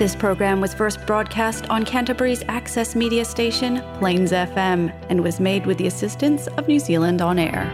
This 0.00 0.16
program 0.16 0.62
was 0.62 0.72
first 0.72 1.04
broadcast 1.06 1.68
on 1.68 1.84
Canterbury's 1.84 2.42
access 2.48 2.96
media 2.96 3.22
station, 3.22 3.82
Plains 3.98 4.32
FM, 4.32 4.90
and 5.10 5.22
was 5.22 5.38
made 5.38 5.66
with 5.66 5.76
the 5.76 5.88
assistance 5.88 6.46
of 6.46 6.66
New 6.66 6.78
Zealand 6.78 7.20
On 7.20 7.38
Air. 7.38 7.66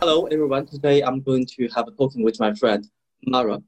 Hello, 0.00 0.26
everyone. 0.26 0.66
Today 0.66 1.00
I'm 1.00 1.22
going 1.22 1.46
to 1.46 1.66
have 1.68 1.88
a 1.88 1.92
talking 1.92 2.22
with 2.22 2.38
my 2.38 2.52
friend 2.52 2.86
Maria, 3.26 3.62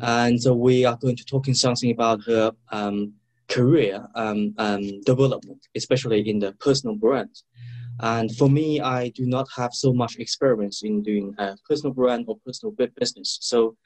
and 0.00 0.38
uh, 0.46 0.54
we 0.54 0.84
are 0.84 0.96
going 0.96 1.16
to 1.16 1.24
talking 1.24 1.54
something 1.54 1.90
about 1.90 2.22
her 2.24 2.52
um, 2.70 3.12
career 3.48 4.06
um, 4.14 4.54
um, 4.58 5.00
development, 5.02 5.66
especially 5.74 6.28
in 6.28 6.38
the 6.38 6.52
personal 6.60 6.94
brand. 6.94 7.34
And 8.00 8.34
for 8.36 8.48
me, 8.48 8.80
I 8.80 9.08
do 9.08 9.26
not 9.26 9.48
have 9.56 9.72
so 9.74 9.92
much 9.92 10.16
experience 10.16 10.82
in 10.84 11.02
doing 11.02 11.34
a 11.38 11.56
personal 11.68 11.92
brand 11.92 12.26
or 12.28 12.36
personal 12.46 12.72
bu- 12.72 12.94
business, 12.96 13.38
so 13.40 13.76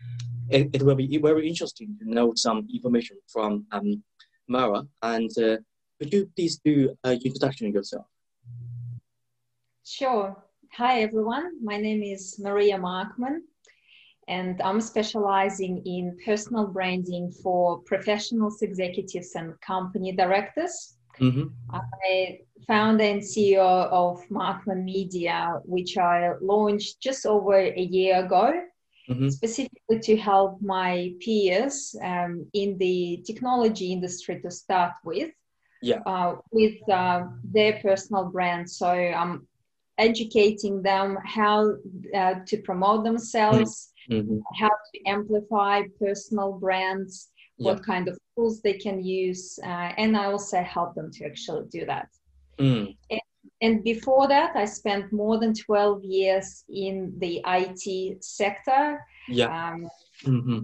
it, 0.51 0.69
it 0.75 0.83
will 0.83 0.95
be 0.95 1.17
very 1.19 1.49
interesting 1.49 1.97
to 2.01 2.11
know 2.11 2.33
some 2.37 2.69
information 2.73 3.17
from 3.27 3.65
um, 3.73 4.03
Maria. 4.49 4.83
And 5.03 5.31
uh, 5.39 5.57
could 5.99 6.13
you 6.13 6.31
please 6.37 6.61
do 6.63 6.95
an 7.05 7.21
introduction 7.25 7.73
yourself? 7.73 8.07
Sure. 9.85 10.37
Hi, 10.77 11.03
everyone. 11.03 11.63
My 11.63 11.77
name 11.77 12.03
is 12.03 12.39
Maria 12.39 12.79
Markman, 12.79 13.41
and 14.29 14.61
I'm 14.63 14.81
specializing 14.81 15.83
in 15.85 16.17
personal 16.25 16.67
branding 16.67 17.31
for 17.43 17.79
professionals, 17.81 18.63
executives, 18.63 19.35
and 19.35 19.61
company 19.61 20.13
directors. 20.13 20.97
Mm-hmm. 21.21 21.49
I 21.71 22.39
founder 22.67 23.05
and 23.05 23.21
CEO 23.21 23.59
of 23.91 24.23
Markman 24.31 24.85
Media, 24.85 25.61
which 25.65 25.99
I 25.99 26.33
launched 26.41 27.01
just 27.01 27.27
over 27.27 27.55
a 27.55 27.81
year 27.81 28.25
ago, 28.25 28.53
Mm-hmm. 29.11 29.31
specifically 29.31 29.99
to 29.99 30.17
help 30.17 30.63
my 30.63 31.13
peers 31.21 31.95
um, 32.05 32.47
in 32.55 32.79
the 32.79 33.21
technology 33.27 33.93
industry 33.93 34.41
to 34.41 34.51
start 34.51 34.93
with, 35.05 35.31
Yeah. 35.83 35.99
uh, 36.07 36.37
with 36.53 36.77
uh, 36.89 37.25
their 37.43 37.81
personal 37.83 38.27
brand. 38.27 38.71
So 38.71 38.87
I'm 38.87 39.49
educating 39.99 40.83
them 40.83 41.19
how 41.25 41.75
uh, 42.15 42.35
to 42.47 42.57
promote 42.59 43.03
themselves, 43.03 43.73
Mm-hmm. 43.73 43.92
How 44.61 44.69
to 44.69 45.01
amplify 45.07 45.83
personal 45.99 46.53
brands, 46.53 47.29
Yeah. 47.59 47.73
what 47.73 47.83
kind 47.85 48.09
of 48.09 48.19
tools 48.35 48.61
they 48.63 48.75
can 48.75 49.03
use, 49.05 49.59
uh, 49.63 49.93
and 50.03 50.17
I 50.17 50.25
also 50.27 50.63
help 50.63 50.95
them 50.95 51.11
to 51.13 51.25
actually 51.27 51.67
do 51.71 51.85
that. 51.87 52.09
Mm. 52.59 52.97
And 53.61 53.85
before 53.85 54.27
that, 54.29 54.57
I 54.57 54.65
spent 54.65 55.13
more 55.13 55.39
than 55.39 55.55
12 55.55 56.03
years 56.05 56.65
in 56.69 57.13
the 57.19 57.41
IT 57.47 57.85
sector, 58.23 59.05
Yeah. 59.29 59.51
um, 59.73 59.89
Mm-hmm. 60.25 60.61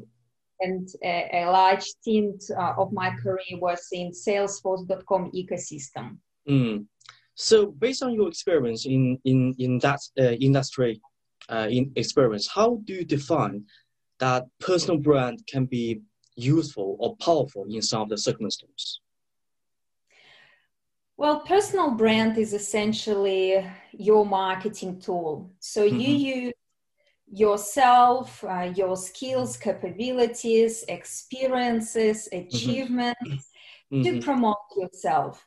and 0.60 0.88
a, 1.04 1.14
a 1.42 1.44
large 1.50 1.82
stint 1.82 2.42
uh, 2.56 2.74
of 2.82 2.92
my 2.92 3.10
career 3.22 3.58
was 3.60 3.86
in 3.92 4.10
Salesforce.com 4.12 5.30
ecosystem. 5.32 6.18
Mm. 6.48 6.86
So, 7.34 7.66
based 7.66 8.02
on 8.02 8.12
your 8.14 8.28
experience 8.28 8.84
in 8.86 9.18
in 9.24 9.54
in 9.58 9.78
that 9.78 10.00
uh, 10.18 10.34
industry, 10.48 11.00
uh, 11.48 11.68
in 11.70 11.92
experience, 11.96 12.48
how 12.48 12.80
do 12.84 12.94
you 12.94 13.04
define 13.04 13.64
that 14.18 14.46
personal 14.58 14.98
brand 14.98 15.46
can 15.46 15.64
be 15.66 16.00
useful 16.36 16.96
or 16.98 17.16
powerful 17.16 17.64
in 17.68 17.82
some 17.82 18.02
of 18.02 18.08
the 18.08 18.18
circumstances? 18.18 19.00
Well, 21.16 21.40
personal 21.40 21.90
brand 21.92 22.38
is 22.38 22.52
essentially 22.52 23.68
your 23.92 24.24
marketing 24.24 25.00
tool. 25.00 25.50
So 25.58 25.84
you 25.84 25.92
Mhm. 25.92 26.20
use 26.20 26.52
yourself, 27.30 28.44
uh, 28.44 28.72
your 28.74 28.96
skills, 28.96 29.56
capabilities, 29.56 30.84
experiences, 30.88 32.28
achievements 32.32 33.50
to 33.90 34.12
Mhm. 34.12 34.22
promote 34.22 34.56
yourself. 34.76 35.44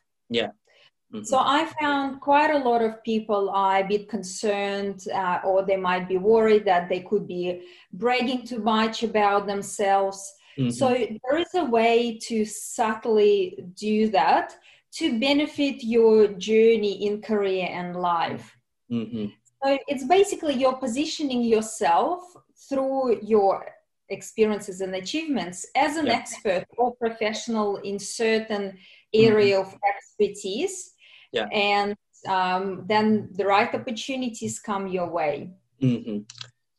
Mhm. 1.12 1.26
So 1.26 1.38
I 1.38 1.66
found 1.80 2.20
quite 2.20 2.50
a 2.50 2.58
lot 2.58 2.82
of 2.82 3.02
people 3.02 3.50
are 3.50 3.78
a 3.80 3.86
bit 3.86 4.08
concerned, 4.08 5.04
uh, 5.14 5.40
or 5.44 5.62
they 5.64 5.76
might 5.76 6.08
be 6.08 6.16
worried 6.16 6.64
that 6.64 6.88
they 6.88 7.00
could 7.00 7.26
be 7.26 7.62
bragging 7.92 8.46
too 8.46 8.60
much 8.60 9.02
about 9.02 9.46
themselves. 9.46 10.34
Mhm. 10.58 10.72
So 10.72 10.88
there 10.88 11.38
is 11.38 11.54
a 11.54 11.64
way 11.64 12.18
to 12.28 12.44
subtly 12.44 13.62
do 13.74 14.08
that 14.08 14.56
to 14.98 15.18
benefit 15.18 15.82
your 15.84 16.28
journey 16.28 17.06
in 17.06 17.20
career 17.22 17.68
and 17.70 17.96
life. 17.96 18.56
Mhm. 18.90 19.32
So 19.62 19.78
it's 19.88 20.04
basically 20.04 20.54
you're 20.54 20.76
positioning 20.76 21.42
yourself 21.42 22.20
through 22.68 23.20
your 23.22 23.66
experiences 24.08 24.80
and 24.82 24.94
achievements 24.94 25.66
as 25.74 25.96
an 25.96 26.06
Yeah. 26.06 26.14
expert 26.18 26.64
or 26.76 26.94
professional 26.96 27.76
in 27.78 27.98
certain 27.98 28.78
area 29.14 29.58
of 29.60 29.74
expertise. 29.86 30.91
Yeah. 31.32 31.48
And 31.50 31.96
um, 32.28 32.84
then 32.86 33.30
the 33.32 33.46
right 33.46 33.74
opportunities 33.74 34.60
come 34.60 34.86
your 34.86 35.08
way. 35.08 35.50
Mhm. 35.80 36.24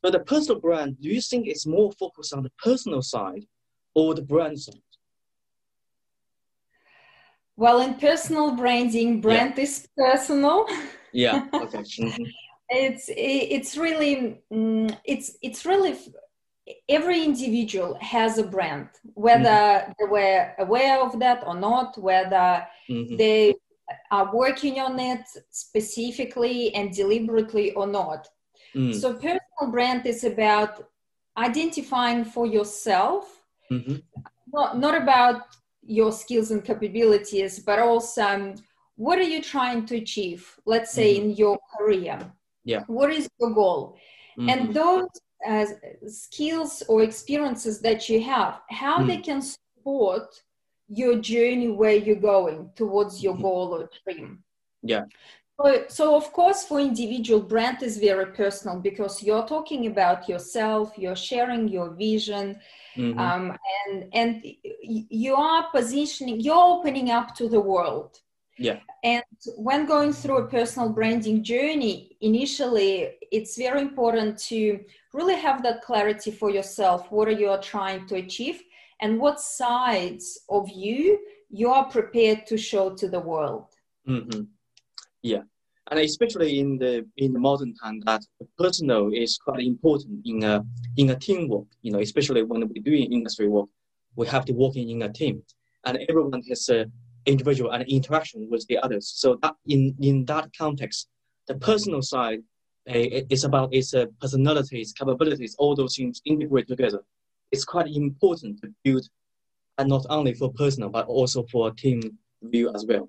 But 0.02 0.12
the 0.14 0.20
personal 0.20 0.60
brand, 0.60 1.02
do 1.02 1.10
you 1.10 1.22
think 1.22 1.48
it's 1.48 1.66
more 1.66 1.92
focused 1.94 2.34
on 2.34 2.44
the 2.44 2.52
personal 2.64 3.02
side 3.02 3.46
or 3.96 4.14
the 4.14 4.22
brand 4.22 4.60
side? 4.60 4.82
Well, 7.56 7.82
in 7.82 7.96
personal 7.96 8.56
branding, 8.56 9.22
brand 9.22 9.58
is 9.60 9.88
personal. 9.98 10.66
Yeah. 11.16 11.46
Okay. 11.62 11.84
Mhm. 12.00 12.26
it's 12.70 13.06
it's 13.16 13.78
really 13.78 14.42
mm, 14.52 14.98
it's 15.06 15.38
it's 15.44 15.64
really 15.64 15.94
every 16.90 17.24
individual 17.24 17.96
has 18.02 18.40
a 18.40 18.44
brand 18.56 18.88
whether 19.14 19.94
they 20.00 20.06
were 20.06 20.54
aware 20.58 21.00
of 21.06 21.20
that 21.20 21.44
or 21.46 21.54
not 21.54 21.96
whether 22.00 22.66
Mhm. 22.90 23.18
they 23.18 23.54
are 24.12 24.34
working 24.34 24.80
on 24.80 25.00
it 25.00 25.26
specifically 25.50 26.74
and 26.76 26.94
deliberately 26.94 27.72
or 27.74 27.88
not 27.88 28.28
Mm. 28.76 28.94
so 28.94 29.14
personal 29.14 29.72
brand 29.72 30.06
is 30.06 30.24
about 30.24 30.74
identifying 31.38 32.24
for 32.26 32.46
yourself 32.48 33.24
Mhm. 33.72 34.02
not, 34.54 34.78
not 34.78 34.96
about 35.04 35.42
your 35.86 36.12
skills 36.12 36.52
and 36.52 36.64
capabilities 36.64 37.60
but 37.60 37.80
also 37.80 38.22
um, 38.22 38.56
what 38.96 39.18
are 39.20 39.30
you 39.36 39.42
trying 39.42 39.86
to 39.86 39.96
achieve 39.98 40.42
let's 40.66 40.92
say 40.94 41.16
in 41.16 41.32
your 41.32 41.58
career 41.78 42.18
Yeah. 42.64 42.84
what 42.88 43.12
is 43.12 43.28
your 43.40 43.52
goal 43.52 43.98
Mhm. 44.38 44.50
and 44.52 44.74
those 44.74 45.10
uh, 45.48 45.66
skills 46.08 46.84
or 46.88 47.04
experiences 47.04 47.82
that 47.82 48.08
you 48.10 48.22
have 48.24 48.62
how 48.70 49.04
they 49.04 49.18
can 49.18 49.42
support 49.42 50.30
your 51.02 51.16
journey 51.20 51.70
where 51.70 51.96
you're 52.06 52.26
going 52.34 52.70
towards 52.76 53.24
your 53.24 53.36
Mhm. 53.36 53.42
goal 53.42 53.68
or 53.76 53.90
dream 54.04 54.44
Yeah. 54.82 55.06
so, 55.58 55.66
so 55.88 56.16
of 56.16 56.26
course 56.34 56.66
for 56.66 56.80
individual 56.80 57.42
brand 57.42 57.82
is 57.84 57.98
very 57.98 58.28
personal 58.42 58.80
because 58.90 59.24
you're 59.26 59.48
talking 59.56 59.88
about 59.88 60.28
yourself 60.32 60.86
you're 60.98 61.22
sharing 61.32 61.68
your 61.68 61.90
vision 62.08 62.46
Mhm. 62.98 63.20
um, 63.20 63.46
and 63.80 63.94
and 64.20 64.32
you 65.20 65.34
are 65.36 65.64
positioning 65.72 66.40
you're 66.46 66.68
opening 66.76 67.10
up 67.12 67.28
to 67.40 67.46
the 67.56 67.64
world 67.74 68.12
Yeah. 68.58 68.80
and 69.04 69.24
when 69.68 69.86
going 69.86 70.14
through 70.14 70.38
a 70.42 70.48
personal 70.58 70.90
branding 70.98 71.44
journey 71.44 71.96
initially 72.22 72.92
it's 73.38 73.58
very 73.58 73.82
important 73.90 74.32
to 74.50 74.60
really 75.14 75.36
have 75.36 75.58
that 75.64 75.82
clarity 75.88 76.32
for 76.40 76.50
yourself 76.58 77.00
what 77.12 77.28
are 77.28 77.40
you 77.44 77.50
trying 77.62 78.02
to 78.10 78.16
achieve 78.26 78.60
and 79.04 79.20
what 79.20 79.40
sides 79.40 80.26
of 80.58 80.64
you 80.84 81.20
you 81.60 81.68
are 81.78 81.86
prepared 81.98 82.42
to 82.48 82.58
show 82.58 82.86
to 83.02 83.08
the 83.16 83.24
world 83.32 83.68
hmm 84.06 84.44
Yeah, 85.32 85.44
and 85.90 86.00
especially 86.00 86.52
in 86.64 86.70
the 86.84 86.94
in 87.24 87.30
the 87.36 87.40
modern 87.50 87.74
time, 87.84 87.98
that 88.10 88.22
personal 88.64 89.04
is 89.24 89.32
quite 89.48 89.64
important 89.74 90.16
in 90.32 90.38
a 90.44 90.56
in 91.02 91.08
a 91.16 91.18
teamwork. 91.28 91.68
You 91.86 91.92
know, 91.94 92.02
especially 92.10 92.44
when 92.50 92.62
we're 92.70 92.88
doing 92.92 93.06
industry 93.18 93.48
work, 93.58 93.70
we 94.20 94.26
have 94.36 94.46
to 94.50 94.54
work 94.64 94.76
in, 94.76 95.02
a 95.02 95.12
team, 95.22 95.36
and 95.86 95.94
everyone 96.10 96.42
has 96.50 96.70
a 96.70 96.80
individual 97.34 97.72
and 97.76 97.84
interaction 97.98 98.40
with 98.52 98.64
the 98.70 98.78
others. 98.86 99.06
So 99.22 99.28
that 99.44 99.56
in 99.76 99.82
in 100.10 100.16
that 100.32 100.46
context, 100.64 101.00
the 101.50 101.56
personal 101.70 102.02
side 102.14 102.42
uh, 102.94 103.08
it- 103.18 103.28
it's 103.34 103.46
about 103.50 103.70
its 103.80 103.90
uh, 103.94 104.06
personalities, 104.24 104.88
capabilities, 105.00 105.54
all 105.62 105.74
those 105.76 105.94
things 105.98 106.22
integrate 106.34 106.68
together. 106.74 107.02
It's 107.54 107.64
quite 107.66 107.88
important 107.88 108.60
to 108.62 108.74
build, 108.84 109.08
and 109.78 109.88
not 109.88 110.06
only 110.10 110.34
for 110.34 110.52
personal 110.54 110.90
but 110.90 111.06
also 111.06 111.44
for 111.52 111.70
team 111.72 112.00
view 112.42 112.72
as 112.76 112.84
well. 112.90 113.06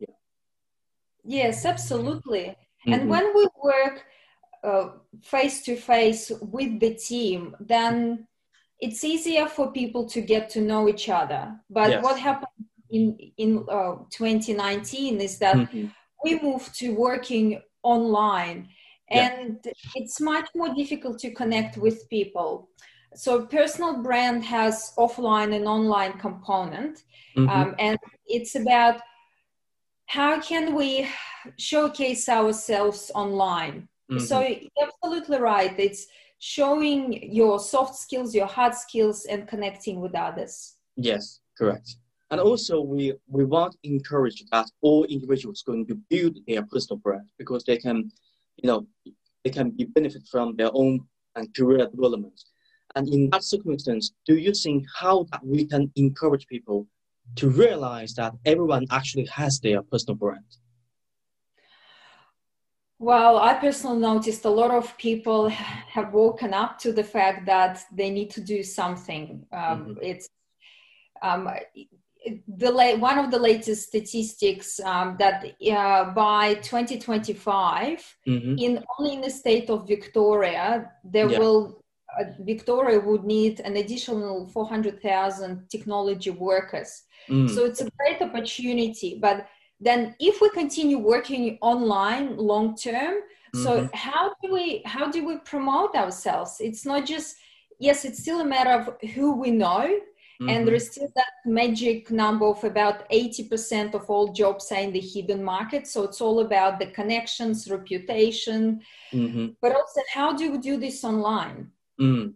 yeah 0.00 0.14
yes 1.38 1.64
absolutely 1.74 2.46
and 2.92 3.00
Mhm. 3.02 3.08
when 3.12 3.26
we 3.36 3.44
work 3.70 3.96
face 5.34 5.56
to 5.66 5.76
face 5.92 6.24
with 6.56 6.72
the 6.84 6.94
team 6.94 7.40
then 7.74 8.26
it's 8.84 9.04
easier 9.04 9.46
for 9.56 9.66
people 9.80 10.04
to 10.14 10.20
get 10.32 10.44
to 10.54 10.60
know 10.60 10.82
each 10.92 11.08
other. 11.20 11.42
But 11.78 11.90
Yes. 11.90 12.02
what 12.04 12.16
happened 12.28 12.64
in 12.96 13.04
in 13.44 13.50
uh, 13.78 13.94
2019 14.18 15.20
is 15.28 15.38
that 15.38 15.56
Mhm. 15.56 15.92
we 16.24 16.30
moved 16.48 16.70
to 16.80 16.86
working 17.08 17.46
online 17.96 18.58
Yeah. 19.10 19.28
and 19.32 19.58
it's 19.98 20.18
much 20.32 20.48
more 20.58 20.70
difficult 20.80 21.16
to 21.24 21.30
connect 21.40 21.74
with 21.84 21.96
people 22.16 22.50
so 23.14 23.46
personal 23.46 24.02
brand 24.02 24.44
has 24.44 24.92
offline 24.96 25.54
and 25.54 25.66
online 25.66 26.14
component 26.18 27.04
Mhm. 27.36 27.48
um, 27.48 27.74
and 27.78 27.98
it's 28.26 28.54
about 28.54 29.00
how 30.06 30.40
can 30.40 30.74
we 30.74 31.08
showcase 31.58 32.28
ourselves 32.28 33.10
online 33.14 33.88
so 34.18 34.36
Mhm. 34.40 34.60
you're 34.76 34.88
absolutely 34.88 35.38
right 35.38 35.78
it's 35.78 36.06
showing 36.38 37.00
your 37.32 37.58
soft 37.58 37.94
skills 37.94 38.34
your 38.34 38.46
hard 38.46 38.74
skills 38.74 39.26
and 39.26 39.48
connecting 39.48 40.00
with 40.00 40.14
others 40.14 40.76
Yes, 40.96 41.40
correct. 41.58 41.96
And 42.30 42.40
also, 42.40 42.80
we, 42.80 43.14
we 43.28 43.44
want 43.44 43.72
to 43.72 43.78
encourage 43.82 44.44
that 44.50 44.70
all 44.80 45.04
individuals 45.04 45.62
going 45.62 45.86
to 45.86 45.94
build 46.08 46.38
their 46.46 46.62
personal 46.64 46.98
brand 46.98 47.28
because 47.38 47.64
they 47.64 47.76
can, 47.76 48.10
you 48.56 48.66
know, 48.66 48.86
they 49.44 49.50
can 49.50 49.70
be 49.70 49.84
benefit 49.84 50.22
from 50.30 50.56
their 50.56 50.70
own 50.72 51.00
and 51.36 51.54
career 51.54 51.86
development. 51.88 52.38
And 52.94 53.08
in 53.08 53.30
that 53.30 53.44
circumstance, 53.44 54.12
do 54.26 54.36
you 54.36 54.52
think 54.52 54.84
how 54.98 55.24
that 55.32 55.44
we 55.44 55.64
can 55.64 55.90
encourage 55.96 56.46
people 56.46 56.86
to 57.36 57.48
realize 57.48 58.14
that 58.14 58.34
everyone 58.44 58.86
actually 58.90 59.26
has 59.26 59.58
their 59.60 59.82
personal 59.82 60.16
brand? 60.16 60.44
Well, 62.98 63.38
I 63.38 63.54
personally 63.54 63.98
noticed 64.00 64.44
a 64.44 64.50
lot 64.50 64.70
of 64.70 64.96
people 64.96 65.48
have 65.48 66.12
woken 66.12 66.54
up 66.54 66.78
to 66.80 66.92
the 66.92 67.02
fact 67.02 67.46
that 67.46 67.82
they 67.92 68.10
need 68.10 68.30
to 68.30 68.40
do 68.40 68.62
something. 68.62 69.44
Um, 69.52 69.98
It's 70.00 70.28
um, 71.20 71.48
the 72.46 72.70
la- 72.70 72.94
one 72.96 73.18
of 73.18 73.30
the 73.32 73.38
latest 73.38 73.88
statistics 73.88 74.78
um, 74.80 75.16
that 75.18 75.44
uh, 75.44 76.12
by 76.12 76.54
2025, 76.54 78.16
Mm-hmm. 78.28 78.54
in 78.58 78.84
only 78.98 79.14
in 79.14 79.20
the 79.20 79.30
state 79.30 79.68
of 79.68 79.88
Victoria, 79.88 80.92
there 81.02 81.28
Yeah. 81.28 81.38
will 81.40 81.81
Victoria 82.40 83.00
would 83.00 83.24
need 83.24 83.60
an 83.60 83.76
additional 83.76 84.46
400,000 84.48 85.68
technology 85.70 86.30
workers. 86.30 87.02
Mm. 87.28 87.48
So 87.48 87.64
it's 87.64 87.80
a 87.80 87.90
great 87.98 88.20
opportunity. 88.20 89.18
But 89.20 89.46
then 89.80 90.14
if 90.20 90.40
we 90.40 90.48
continue 90.50 90.98
working 90.98 91.58
online 91.60 92.36
long 92.36 92.76
term, 92.76 93.14
so 93.54 93.70
Mhm. 93.70 93.90
how 93.94 94.34
do 94.42 94.52
we 94.52 94.82
how 94.84 95.10
do 95.10 95.26
we 95.26 95.36
promote 95.38 95.94
ourselves? 95.94 96.60
It's 96.60 96.84
not 96.86 97.04
just 97.04 97.36
yes, 97.78 98.04
it's 98.04 98.20
still 98.20 98.40
a 98.40 98.44
matter 98.56 98.74
of 98.80 98.84
who 99.14 99.32
we 99.42 99.50
know. 99.50 99.84
And 100.40 100.58
Mhm. 100.58 100.64
there 100.66 100.74
is 100.74 100.86
still 100.90 101.10
that 101.14 101.34
magic 101.44 102.10
number 102.10 102.46
of 102.46 102.64
about 102.64 102.98
80% 103.10 103.94
of 103.94 104.08
all 104.10 104.32
jobs 104.32 104.72
are 104.72 104.80
in 104.80 104.92
the 104.92 105.00
hidden 105.00 105.42
market. 105.44 105.86
So 105.86 106.02
it's 106.02 106.20
all 106.20 106.40
about 106.40 106.78
the 106.80 106.86
connections, 106.86 107.70
reputation, 107.70 108.80
Mhm. 109.12 109.56
but 109.62 109.72
also 109.78 110.00
how 110.14 110.32
do 110.32 110.44
we 110.52 110.58
do 110.58 110.76
this 110.78 111.04
online? 111.04 111.70
Mm. 112.00 112.34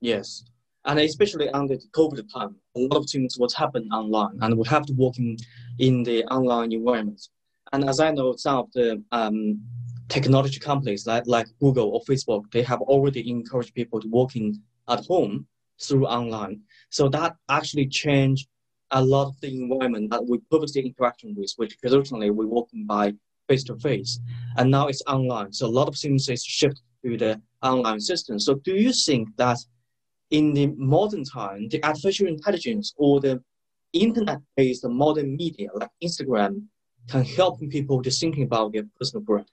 Yes. 0.00 0.44
And 0.84 0.98
especially 0.98 1.48
under 1.50 1.76
the 1.76 1.88
COVID 1.92 2.30
time, 2.32 2.56
a 2.76 2.80
lot 2.80 2.98
of 2.98 3.08
things 3.08 3.38
was 3.38 3.54
happen 3.54 3.88
online 3.90 4.38
and 4.42 4.58
we 4.58 4.68
have 4.68 4.84
to 4.86 4.92
work 4.92 5.18
in, 5.18 5.36
in 5.78 6.02
the 6.02 6.24
online 6.26 6.72
environment. 6.72 7.28
And 7.72 7.88
as 7.88 8.00
I 8.00 8.10
know, 8.10 8.36
some 8.36 8.58
of 8.58 8.72
the 8.72 9.02
um, 9.10 9.60
technology 10.08 10.60
companies 10.60 11.06
like, 11.06 11.24
like 11.26 11.46
Google 11.60 11.90
or 11.90 12.02
Facebook, 12.02 12.50
they 12.52 12.62
have 12.62 12.82
already 12.82 13.30
encouraged 13.30 13.74
people 13.74 14.00
to 14.00 14.08
working 14.08 14.60
at 14.88 15.06
home 15.06 15.46
through 15.80 16.06
online. 16.06 16.60
So 16.90 17.08
that 17.08 17.36
actually 17.48 17.88
changed 17.88 18.48
a 18.90 19.02
lot 19.02 19.28
of 19.28 19.40
the 19.40 19.48
environment 19.48 20.10
that 20.10 20.24
we 20.24 20.38
previously 20.50 20.82
interaction 20.82 21.34
with, 21.36 21.52
which 21.56 21.78
traditionally 21.78 22.30
we 22.30 22.46
working 22.46 22.86
by 22.86 23.14
face 23.48 23.64
to 23.64 23.76
face, 23.76 24.20
and 24.56 24.70
now 24.70 24.86
it's 24.86 25.02
online. 25.06 25.52
So 25.52 25.66
a 25.66 25.68
lot 25.68 25.88
of 25.88 25.96
things 25.96 26.28
is 26.28 26.44
shifted 26.44 26.82
to 27.04 27.16
the 27.16 27.40
online 27.64 28.00
system. 28.00 28.38
So 28.38 28.54
do 28.54 28.74
you 28.74 28.92
think 28.92 29.28
that 29.36 29.58
in 30.30 30.52
the 30.54 30.66
modern 30.76 31.24
time, 31.24 31.68
the 31.68 31.82
artificial 31.84 32.26
intelligence 32.26 32.92
or 32.96 33.20
the 33.20 33.42
internet-based 33.92 34.86
modern 34.88 35.36
media 35.36 35.68
like 35.74 35.90
Instagram 36.02 36.62
can 37.08 37.24
help 37.24 37.60
people 37.70 38.02
to 38.02 38.10
thinking 38.10 38.44
about 38.44 38.72
their 38.72 38.84
personal 38.98 39.22
brand? 39.22 39.46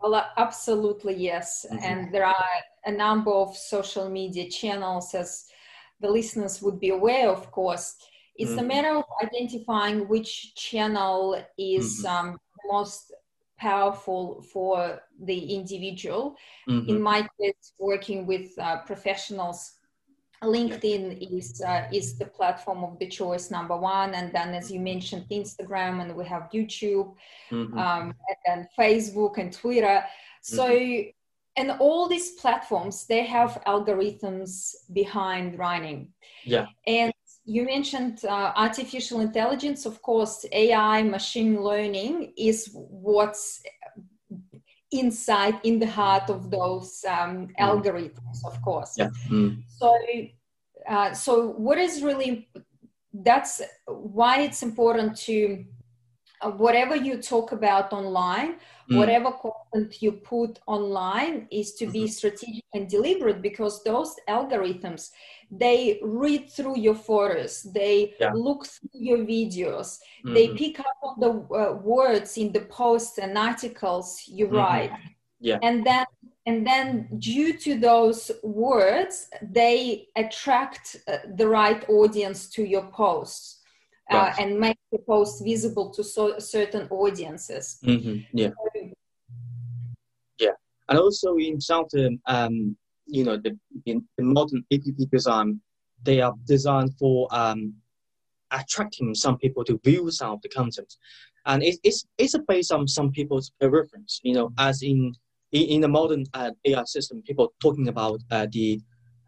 Well, 0.00 0.14
uh, 0.14 0.26
absolutely, 0.36 1.14
yes. 1.14 1.66
Mhm. 1.70 1.80
And 1.82 2.14
there 2.14 2.26
are 2.26 2.44
a 2.84 2.92
number 2.92 3.32
of 3.32 3.56
social 3.56 4.08
media 4.08 4.48
channels, 4.50 5.14
as 5.14 5.46
the 6.00 6.10
listeners 6.10 6.62
would 6.62 6.78
be 6.78 6.90
aware, 6.90 7.30
of 7.30 7.50
course. 7.50 7.96
It's 8.36 8.52
a 8.52 8.62
Mhm. 8.62 8.68
matter 8.68 8.96
of 8.96 9.04
identifying 9.22 10.08
which 10.08 10.54
channel 10.54 11.36
is 11.56 12.04
Mhm. 12.04 12.06
um, 12.06 12.38
most 12.66 13.12
powerful 13.58 14.42
for 14.52 15.00
the 15.18 15.54
individual. 15.54 16.36
Mhm. 16.68 16.88
In 16.88 17.00
my 17.00 17.26
case, 17.40 17.72
working 17.78 18.26
with 18.26 18.58
uh, 18.58 18.78
professionals, 18.86 19.72
LinkedIn 20.42 21.18
is 21.32 21.62
uh, 21.62 21.88
is 21.92 22.18
the 22.18 22.26
platform 22.26 22.84
of 22.84 22.98
the 22.98 23.08
choice 23.08 23.50
number 23.50 23.76
one, 23.76 24.14
and 24.14 24.32
then 24.32 24.54
as 24.54 24.70
you 24.70 24.80
mentioned, 24.80 25.24
Instagram, 25.30 26.02
and 26.02 26.14
we 26.14 26.24
have 26.26 26.50
YouTube 26.52 27.14
Mhm. 27.50 27.76
um, 27.78 28.14
and 28.46 28.68
Facebook 28.78 29.38
and 29.38 29.52
Twitter. 29.52 30.04
So, 30.42 30.66
and 31.56 31.70
all 31.80 32.06
these 32.06 32.32
platforms, 32.32 33.06
they 33.06 33.24
have 33.24 33.62
algorithms 33.66 34.74
behind 34.92 35.58
running. 35.58 36.12
Yeah. 36.44 36.66
And 36.86 37.12
you 37.46 37.64
mentioned 37.64 38.24
uh, 38.24 38.52
artificial 38.56 39.20
intelligence. 39.20 39.86
Of 39.86 40.02
course, 40.02 40.44
AI, 40.52 41.02
machine 41.02 41.62
learning 41.62 42.32
is 42.36 42.68
what's 42.72 43.62
inside 44.90 45.60
in 45.62 45.78
the 45.78 45.86
heart 45.86 46.28
of 46.28 46.50
those 46.50 47.04
um, 47.08 47.48
algorithms, 47.58 48.44
of 48.44 48.60
course. 48.62 48.96
Yeah. 48.98 49.10
Mm. 49.30 49.62
So, 49.68 49.96
uh, 50.88 51.12
so 51.14 51.48
what 51.50 51.78
is 51.78 52.02
really 52.02 52.48
that's 53.22 53.62
why 53.86 54.40
it's 54.40 54.62
important 54.62 55.16
to 55.16 55.64
whatever 56.42 56.96
you 56.96 57.16
talk 57.22 57.52
about 57.52 57.92
online, 57.92 58.58
Mm. 58.88 58.96
whatever 58.98 59.32
content 59.32 60.00
you 60.02 60.12
put 60.12 60.60
online 60.66 61.48
is 61.50 61.74
to 61.74 61.86
be 61.86 62.06
strategic 62.06 62.64
and 62.74 62.88
deliberate 62.88 63.42
because 63.42 63.82
those 63.82 64.14
algorithms 64.28 65.10
they 65.50 65.98
read 66.02 66.50
through 66.50 66.78
your 66.78 66.94
photos, 66.94 67.62
they 67.72 68.14
Yeah. 68.20 68.32
look 68.32 68.66
through 68.66 69.00
your 69.00 69.18
videos, 69.18 70.00
they 70.24 70.48
Mhm. 70.48 70.56
pick 70.56 70.80
up 70.80 70.96
on 71.02 71.20
the 71.20 71.30
uh, 71.54 71.72
words 71.82 72.36
in 72.36 72.52
the 72.52 72.60
posts 72.60 73.18
and 73.18 73.36
articles 73.38 74.22
you 74.26 74.46
Mhm. 74.46 74.52
write 74.52 74.92
Yeah. 75.40 75.58
and 75.62 75.84
then 75.84 76.06
and 76.46 76.66
then 76.66 77.08
due 77.18 77.52
to 77.58 77.78
those 77.78 78.30
words 78.42 79.28
they 79.42 80.08
attract 80.16 80.96
uh, 81.08 81.18
the 81.34 81.46
right 81.48 81.88
audience 81.90 82.48
to 82.50 82.62
your 82.64 82.86
posts 82.90 83.55
uh, 84.10 84.16
Right. 84.16 84.38
and 84.38 84.58
make 84.58 84.78
the 84.92 84.98
post 84.98 85.42
visible 85.44 85.90
to 85.90 86.04
so, 86.04 86.38
certain 86.38 86.86
audiences 86.90 87.78
Mhm. 87.82 88.24
Yeah. 88.32 88.50
And 90.88 90.98
also 90.98 91.36
in 91.36 91.60
some 91.60 91.86
um, 92.26 92.76
you 93.06 93.24
know, 93.24 93.36
the, 93.36 93.58
in 93.86 94.04
the 94.16 94.24
modern 94.24 94.64
app 94.72 94.80
design, 95.10 95.60
they 96.02 96.20
are 96.20 96.34
designed 96.46 96.92
for 96.98 97.26
um, 97.30 97.74
attracting 98.50 99.14
some 99.14 99.38
people 99.38 99.64
to 99.64 99.80
view 99.84 100.10
some 100.10 100.32
of 100.32 100.42
the 100.42 100.48
content. 100.48 100.94
And 101.46 101.62
it, 101.62 101.78
it's, 101.82 102.04
it's 102.18 102.36
based 102.48 102.72
on 102.72 102.86
some 102.86 103.10
people's 103.10 103.50
preference, 103.60 104.20
you 104.22 104.34
know, 104.34 104.52
as 104.58 104.82
in, 104.82 105.14
in, 105.52 105.62
in 105.62 105.80
the 105.80 105.88
modern 105.88 106.24
uh, 106.34 106.50
AI 106.64 106.84
system, 106.84 107.22
people 107.22 107.52
talking 107.60 107.88
about 107.88 108.20
uh, 108.30 108.46
the 108.50 108.80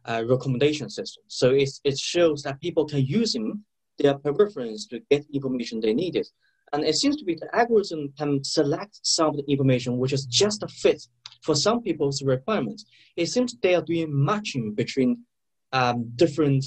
uh, 0.04 0.24
recommendation 0.28 0.88
system. 0.90 1.22
So 1.28 1.50
it's, 1.50 1.80
it 1.84 1.98
shows 1.98 2.42
that 2.42 2.60
people 2.60 2.84
can 2.86 3.04
use 3.04 3.32
them, 3.32 3.64
their 3.98 4.14
preference 4.14 4.86
to 4.86 5.00
get 5.10 5.26
information 5.32 5.80
they 5.80 5.94
needed. 5.94 6.26
And 6.72 6.84
it 6.84 6.96
seems 6.96 7.16
to 7.16 7.24
be 7.24 7.34
the 7.34 7.54
algorithm 7.54 8.12
can 8.18 8.44
select 8.44 9.00
some 9.02 9.28
of 9.28 9.36
the 9.36 9.44
information 9.50 9.98
which 9.98 10.12
is 10.12 10.26
just 10.26 10.62
a 10.62 10.68
fit 10.68 11.02
for 11.42 11.54
some 11.54 11.82
people's 11.82 12.22
requirements. 12.22 12.84
It 13.16 13.26
seems 13.26 13.56
they 13.56 13.74
are 13.74 13.82
doing 13.82 14.08
matching 14.10 14.74
between 14.74 15.24
um, 15.72 16.10
different 16.16 16.64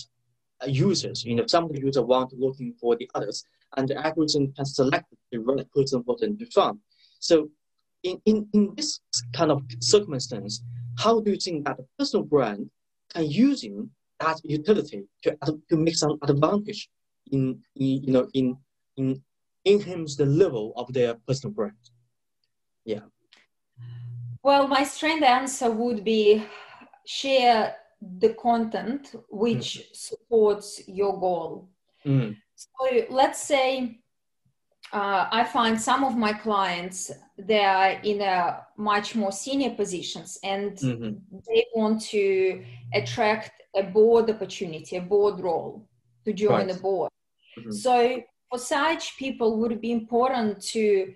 uh, 0.61 0.67
users. 0.67 1.23
You 1.23 1.35
know, 1.35 1.45
some 1.47 1.65
of 1.65 1.73
the 1.73 1.81
users 1.81 2.03
want 2.03 2.33
looking 2.33 2.73
for 2.79 2.95
the 2.95 3.09
others, 3.15 3.43
and 3.77 3.87
the 3.87 3.97
algorithm 4.05 4.53
can 4.53 4.65
select 4.65 5.05
the 5.31 5.39
right 5.39 5.71
person 5.71 6.03
for 6.03 6.17
them 6.19 6.37
to 6.37 6.45
find. 6.47 6.79
So, 7.19 7.49
in, 8.03 8.19
in, 8.25 8.47
in 8.53 8.73
this 8.75 8.99
kind 9.33 9.51
of 9.51 9.61
circumstance, 9.79 10.63
how 10.97 11.19
do 11.19 11.31
you 11.31 11.37
think 11.37 11.65
that 11.65 11.77
the 11.77 11.85
personal 11.97 12.25
brand 12.25 12.69
can 13.13 13.29
using 13.29 13.89
that 14.19 14.39
utility 14.43 15.03
to, 15.23 15.37
to 15.69 15.77
make 15.77 15.95
some 15.95 16.17
advantage 16.23 16.89
in, 17.31 17.61
in 17.75 18.03
you 18.03 18.11
know 18.13 18.27
in 18.33 18.57
in 18.97 19.21
enhance 19.65 20.15
the 20.15 20.25
level 20.25 20.73
of 20.75 20.91
their 20.93 21.15
personal 21.27 21.53
brand? 21.53 21.77
Yeah. 22.85 23.05
well 24.43 24.67
my 24.67 24.83
strength 24.83 25.23
answer 25.23 25.69
would 25.69 26.03
be 26.03 26.43
share 27.05 27.75
the 28.19 28.33
content 28.33 29.15
which 29.29 29.67
mm. 29.79 29.95
supports 29.95 30.81
your 30.87 31.19
goal. 31.19 31.69
Mm. 32.05 32.35
So 32.55 33.05
let's 33.09 33.41
say 33.41 34.01
uh, 34.93 35.27
I 35.31 35.43
find 35.43 35.79
some 35.79 36.03
of 36.03 36.17
my 36.17 36.33
clients 36.33 37.11
they 37.37 37.63
are 37.63 37.91
in 38.03 38.21
a 38.21 38.65
much 38.77 39.15
more 39.15 39.31
senior 39.31 39.71
positions 39.71 40.37
and 40.43 40.77
mm-hmm. 40.77 41.37
they 41.47 41.65
want 41.75 42.01
to 42.01 42.63
attract 42.93 43.51
a 43.75 43.83
board 43.83 44.29
opportunity, 44.29 44.97
a 44.97 45.01
board 45.01 45.39
role 45.39 45.87
to 46.25 46.33
join 46.33 46.51
right. 46.51 46.67
the 46.67 46.79
board. 46.79 47.11
Mm-hmm. 47.57 47.71
So 47.71 48.21
for 48.49 48.59
such 48.59 49.17
people, 49.17 49.57
would 49.57 49.71
it 49.71 49.81
be 49.81 49.91
important 49.91 50.61
to 50.73 51.13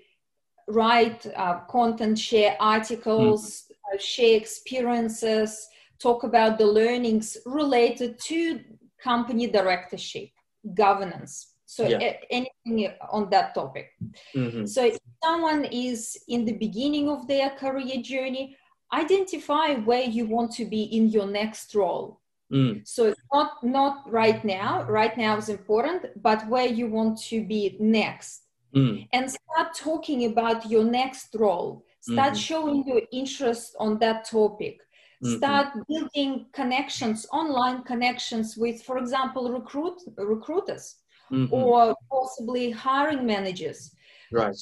write 0.68 1.26
uh, 1.36 1.60
content, 1.70 2.18
share 2.18 2.58
articles, 2.60 3.64
mm-hmm. 3.64 3.96
uh, 3.96 4.00
share 4.00 4.38
experiences, 4.38 5.68
talk 6.00 6.24
about 6.24 6.58
the 6.58 6.66
learnings 6.66 7.38
related 7.46 8.20
to 8.20 8.62
company 9.02 9.48
directorship, 9.48 10.30
governance. 10.74 11.52
So 11.66 11.88
yeah. 11.88 12.00
a- 12.00 12.20
anything 12.32 12.94
on 13.12 13.30
that 13.30 13.54
topic. 13.54 13.92
Mm-hmm. 14.36 14.66
So 14.66 14.86
if 14.86 14.98
someone 15.24 15.66
is 15.66 16.18
in 16.28 16.46
the 16.46 16.54
beginning 16.54 17.10
of 17.10 17.28
their 17.28 17.50
career 17.52 18.02
journey, 18.02 18.58
identify 18.94 19.76
where 19.76 20.04
you 20.04 20.26
want 20.26 20.52
to 20.54 20.66
be 20.66 20.84
in 20.84 21.10
your 21.10 21.28
next 21.28 21.76
role. 21.76 22.22
Mm. 22.52 22.88
So 22.88 23.08
it's 23.08 23.22
not 23.34 23.64
not 23.64 24.12
right 24.12 24.44
now. 24.46 24.84
Right 24.84 25.18
now 25.18 25.38
is 25.38 25.50
important, 25.50 26.06
but 26.22 26.48
where 26.48 26.68
you 26.68 26.88
want 26.88 27.20
to 27.30 27.44
be 27.44 27.76
next, 27.80 28.44
mm. 28.76 29.08
and 29.14 29.32
start 29.32 29.74
talking 29.74 30.26
about 30.26 30.70
your 30.70 30.84
next 30.84 31.36
role. 31.36 31.84
Start 32.02 32.34
mm-hmm. 32.34 32.50
showing 32.50 32.88
your 32.88 33.02
interest 33.12 33.76
on 33.80 33.98
that 34.00 34.30
topic. 34.30 34.80
Mm-hmm. 35.24 35.38
Start 35.38 35.68
building 35.88 36.46
connections, 36.54 37.26
online 37.32 37.82
connections 37.84 38.56
with, 38.58 38.84
for 38.84 39.00
example, 39.00 39.52
recruit 39.52 40.02
recruiters 40.16 40.98
mm-hmm. 41.32 41.52
or 41.52 41.96
possibly 42.12 42.70
hiring 42.70 43.26
managers. 43.26 43.96
Right 44.32 44.56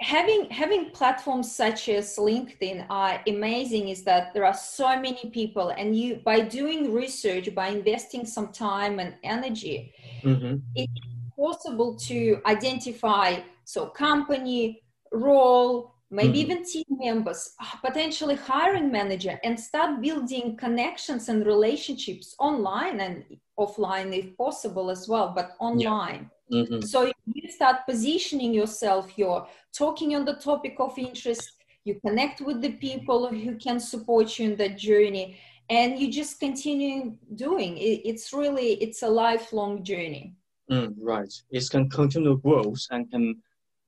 having 0.00 0.48
having 0.48 0.90
platforms 0.90 1.54
such 1.54 1.88
as 1.90 2.16
linkedin 2.16 2.86
are 2.88 3.20
amazing 3.26 3.88
is 3.88 4.02
that 4.02 4.32
there 4.32 4.46
are 4.46 4.54
so 4.54 4.88
many 4.98 5.30
people 5.30 5.68
and 5.70 5.94
you 5.94 6.16
by 6.24 6.40
doing 6.40 6.92
research 6.92 7.54
by 7.54 7.68
investing 7.68 8.24
some 8.24 8.48
time 8.48 8.98
and 8.98 9.14
energy 9.24 9.92
mm-hmm. 10.22 10.56
it's 10.74 11.00
possible 11.38 11.94
to 11.94 12.40
identify 12.46 13.36
so 13.64 13.86
company 13.86 14.82
role 15.12 15.94
maybe 16.10 16.40
mm-hmm. 16.40 16.52
even 16.52 16.64
team 16.64 16.84
members 16.90 17.54
potentially 17.84 18.36
hiring 18.36 18.90
manager 18.90 19.38
and 19.44 19.60
start 19.60 20.00
building 20.00 20.56
connections 20.56 21.28
and 21.28 21.44
relationships 21.44 22.34
online 22.38 23.00
and 23.00 23.22
offline 23.58 24.16
if 24.16 24.34
possible 24.38 24.90
as 24.90 25.06
well 25.06 25.32
but 25.36 25.56
online 25.60 26.22
yeah 26.22 26.36
Mm-hmm. 26.52 26.80
So 26.80 27.12
you 27.26 27.50
start 27.50 27.86
positioning 27.88 28.52
yourself, 28.52 29.16
you're 29.16 29.46
talking 29.72 30.16
on 30.16 30.24
the 30.24 30.34
topic 30.34 30.76
of 30.78 30.98
interest, 30.98 31.52
you 31.84 32.00
connect 32.04 32.40
with 32.40 32.60
the 32.60 32.72
people 32.72 33.28
who 33.28 33.56
can 33.56 33.78
support 33.78 34.38
you 34.38 34.50
in 34.50 34.56
that 34.56 34.76
journey, 34.76 35.38
and 35.68 35.98
you 35.98 36.10
just 36.10 36.40
continue 36.40 37.16
doing 37.36 37.78
it. 37.78 38.02
It's 38.04 38.32
really, 38.32 38.74
it's 38.74 39.02
a 39.02 39.08
lifelong 39.08 39.84
journey. 39.84 40.34
Mm, 40.70 40.94
right. 41.00 41.32
It 41.50 41.68
can 41.70 41.88
continue 41.88 42.36
growth 42.38 42.84
and 42.90 43.10
can 43.10 43.40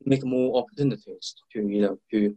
make 0.04 0.25
more 0.25 0.59
opportunities 0.61 1.35
to, 1.52 1.69
you 1.69 1.83
know, 1.83 1.99
to, 2.12 2.37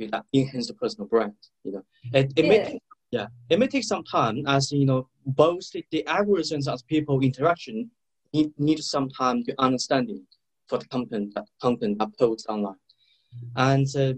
to 0.00 0.22
enhance 0.32 0.68
the 0.68 0.74
personal 0.74 1.08
brand, 1.08 1.34
you 1.64 1.72
know. 1.72 1.82
It, 2.12 2.32
it 2.36 2.44
yeah. 2.44 2.48
may 2.48 2.64
take, 2.64 2.82
yeah, 3.10 3.26
it 3.50 3.58
may 3.58 3.66
take 3.66 3.84
some 3.84 4.04
time 4.04 4.44
as, 4.46 4.70
you 4.70 4.86
know, 4.86 5.08
both 5.26 5.70
the, 5.72 5.84
the 5.90 6.04
algorithms 6.06 6.72
as 6.72 6.82
people 6.82 7.20
interaction 7.20 7.90
need, 8.32 8.52
need 8.58 8.82
some 8.82 9.08
time 9.08 9.44
to 9.44 9.54
understanding 9.58 10.24
for 10.66 10.78
the 10.78 10.86
content 10.86 11.34
that 11.34 11.46
content 11.60 11.98
that 11.98 12.10
post 12.18 12.46
online. 12.48 12.74
And 13.56 13.86
uh, 13.96 14.14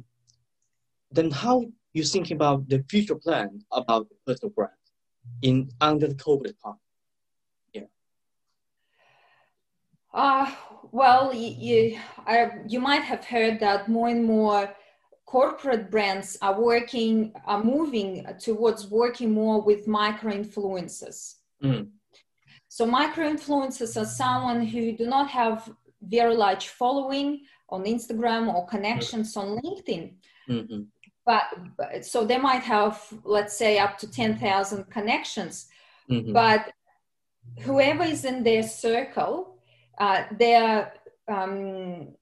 then 1.11 1.31
how 1.31 1.67
you 1.93 2.05
thinking 2.05 2.37
about 2.37 2.69
the 2.69 2.85
future 2.89 3.17
plan 3.17 3.61
about 3.73 4.09
the 4.09 4.17
personal 4.27 4.53
brand 4.53 4.73
in 5.43 5.71
under 5.81 6.09
the 6.09 6.15
COVID 6.15 6.55
time? 6.63 6.79
Yeah. 7.73 7.83
Uh, 10.13 10.51
well, 10.93 11.33
you, 11.35 11.99
you 12.67 12.81
might 12.81 13.03
have 13.03 13.25
heard 13.25 13.61
that 13.61 13.89
more 13.89 14.09
and 14.09 14.25
more 14.25 14.75
corporate 15.27 15.91
brands 15.91 16.37
are 16.43 16.61
working, 16.61 17.33
are 17.47 17.63
moving 17.63 18.27
towards 18.41 18.89
working 18.89 19.33
more 19.33 19.63
with 19.63 19.87
micro 19.87 20.33
influencers. 20.33 21.37
Mm. 21.63 21.89
So 22.71 22.87
micro 22.87 23.29
influencers 23.29 24.01
are 24.01 24.07
someone 24.07 24.65
who 24.65 24.97
do 24.97 25.05
not 25.05 25.29
have 25.31 25.69
very 26.01 26.37
large 26.37 26.69
following 26.69 27.41
on 27.69 27.83
Instagram 27.83 28.55
or 28.55 28.65
connections 28.69 29.37
on 29.37 29.59
LinkedIn. 29.59 30.15
Mm-hmm. 30.49 30.83
But, 31.27 31.43
but, 31.77 32.07
so 32.07 32.25
they 32.25 32.39
might 32.39 32.63
have, 32.63 33.03
let's 33.25 33.59
say, 33.59 33.81
up 33.81 33.99
to 33.99 34.09
10,000 34.09 34.85
connections. 34.89 35.67
Mm-hmm. 36.09 36.33
But 36.33 36.73
whoever 37.63 38.05
is 38.05 38.25
in 38.25 38.45
their 38.45 38.63
circle, 38.63 39.59
uh, 39.99 40.23
they're 40.39 40.93
um, 41.27 42.15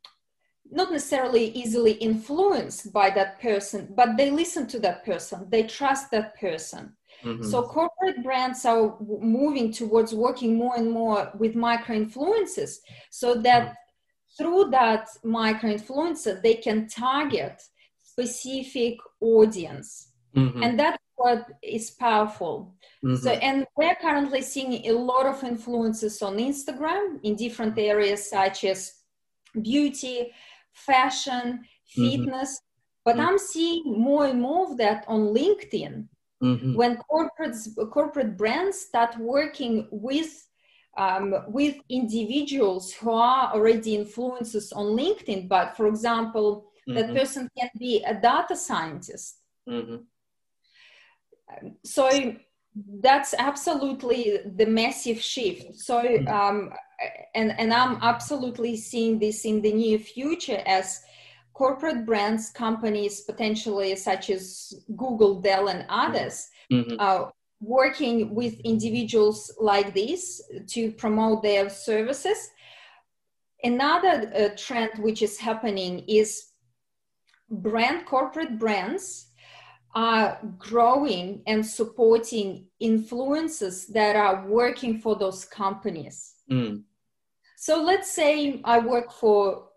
not 0.70 0.90
necessarily 0.90 1.50
easily 1.50 1.92
influenced 1.92 2.90
by 2.90 3.10
that 3.10 3.38
person, 3.38 3.92
but 3.94 4.16
they 4.16 4.30
listen 4.30 4.66
to 4.68 4.78
that 4.80 5.04
person, 5.04 5.46
they 5.50 5.64
trust 5.64 6.10
that 6.10 6.40
person. 6.40 6.94
Mm-hmm. 7.24 7.44
So 7.44 7.62
corporate 7.62 8.22
brands 8.22 8.64
are 8.64 8.96
moving 9.00 9.72
towards 9.72 10.14
working 10.14 10.56
more 10.56 10.76
and 10.76 10.90
more 10.90 11.30
with 11.38 11.54
micro 11.54 11.96
influencers 11.96 12.76
so 13.10 13.34
that 13.42 13.62
mm-hmm. 13.62 14.36
through 14.36 14.70
that 14.70 15.08
micro 15.24 15.74
influencer 15.74 16.40
they 16.42 16.54
can 16.54 16.88
target 16.88 17.60
specific 18.02 18.98
audience. 19.20 20.12
Mm-hmm. 20.36 20.62
And 20.62 20.78
that's 20.78 20.98
what 21.16 21.46
is 21.62 21.90
powerful. 21.90 22.74
Mm-hmm. 23.04 23.16
So 23.16 23.30
and 23.30 23.66
we're 23.76 23.96
currently 23.96 24.42
seeing 24.42 24.86
a 24.86 24.92
lot 24.92 25.26
of 25.26 25.42
influences 25.42 26.22
on 26.22 26.36
Instagram 26.36 27.20
in 27.22 27.36
different 27.36 27.78
areas 27.78 28.30
such 28.30 28.64
as 28.64 28.92
beauty, 29.60 30.32
fashion, 30.72 31.64
Mm-hmm. 31.96 32.24
fitness. 32.24 32.60
But. 33.04 33.18
I'm 33.18 33.38
seeing 33.38 33.84
more 33.98 34.26
and 34.26 34.40
more 34.40 34.70
of 34.70 34.76
that 34.78 35.04
on 35.08 35.32
LinkedIn 35.34 36.08
Mm-hmm. 36.42 36.74
when 36.74 36.98
corporates 37.10 37.66
corporate 37.90 38.36
brands 38.36 38.80
start 38.80 39.16
working 39.18 39.88
with 39.90 40.46
um, 40.96 41.34
with 41.48 41.76
individuals 41.88 42.92
who 42.92 43.10
are 43.10 43.52
already 43.52 43.98
influencers 43.98 44.72
on 44.76 44.86
linkedin 44.96 45.48
but 45.48 45.76
for 45.76 45.88
example 45.88 46.70
mm-hmm. 46.88 46.94
that 46.94 47.12
person 47.12 47.48
can 47.58 47.68
be 47.76 48.04
a 48.04 48.14
data 48.14 48.54
scientist 48.54 49.40
Mm-hmm. 49.68 49.96
so 51.84 52.08
that's 53.02 53.34
absolutely 53.38 54.38
the 54.56 54.66
massive 54.66 55.20
shift 55.20 55.74
so 55.74 56.02
Mm-hmm. 56.02 56.28
um, 56.28 56.72
and 57.34 57.58
and 57.58 57.72
i'm 57.72 57.98
absolutely 58.02 58.76
seeing 58.76 59.18
this 59.18 59.44
in 59.44 59.60
the 59.60 59.72
near 59.72 59.98
future 59.98 60.62
as 60.66 61.02
corporate 61.58 62.06
brands, 62.06 62.50
companies 62.50 63.22
potentially 63.22 63.96
such 63.96 64.30
as 64.30 64.72
Google, 64.96 65.40
Dell, 65.40 65.66
and 65.68 65.84
others, 65.88 66.48
mm-hmm. 66.72 66.94
uh, 67.00 67.30
working 67.60 68.32
with 68.32 68.54
individuals 68.60 69.52
like 69.58 69.92
this 69.92 70.40
to 70.68 70.92
promote 70.92 71.42
their 71.42 71.68
services. 71.68 72.38
Another 73.64 74.32
uh, 74.32 74.48
trend 74.56 74.92
which 75.00 75.20
is 75.20 75.36
happening 75.36 76.04
is 76.06 76.44
brand 77.50 78.06
corporate 78.06 78.56
brands 78.56 79.26
are 79.96 80.38
growing 80.58 81.42
and 81.48 81.66
supporting 81.66 82.66
influencers 82.80 83.88
that 83.88 84.14
are 84.14 84.46
working 84.46 85.00
for 85.00 85.16
those 85.16 85.44
companies. 85.44 86.34
Mm. 86.48 86.84
So 87.56 87.82
let's 87.82 88.12
say 88.12 88.60
I 88.64 88.78
work 88.78 89.10
for 89.10 89.67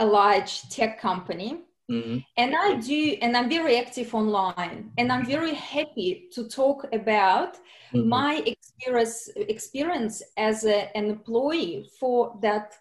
a 0.00 0.04
large 0.04 0.68
tech 0.70 1.00
company 1.00 1.60
mm-hmm. 1.90 2.18
and 2.36 2.54
i 2.56 2.74
do 2.74 3.16
and 3.22 3.36
i'm 3.36 3.48
very 3.48 3.76
active 3.76 4.14
online 4.14 4.90
and 4.98 5.12
i'm 5.12 5.24
very 5.24 5.54
happy 5.54 6.28
to 6.32 6.48
talk 6.48 6.86
about 6.92 7.54
mm-hmm. 7.92 8.08
my 8.08 8.42
experience 8.46 9.28
experience 9.36 10.22
as 10.36 10.64
a, 10.64 10.96
an 10.96 11.04
employee 11.04 11.88
for 11.98 12.38
that 12.42 12.74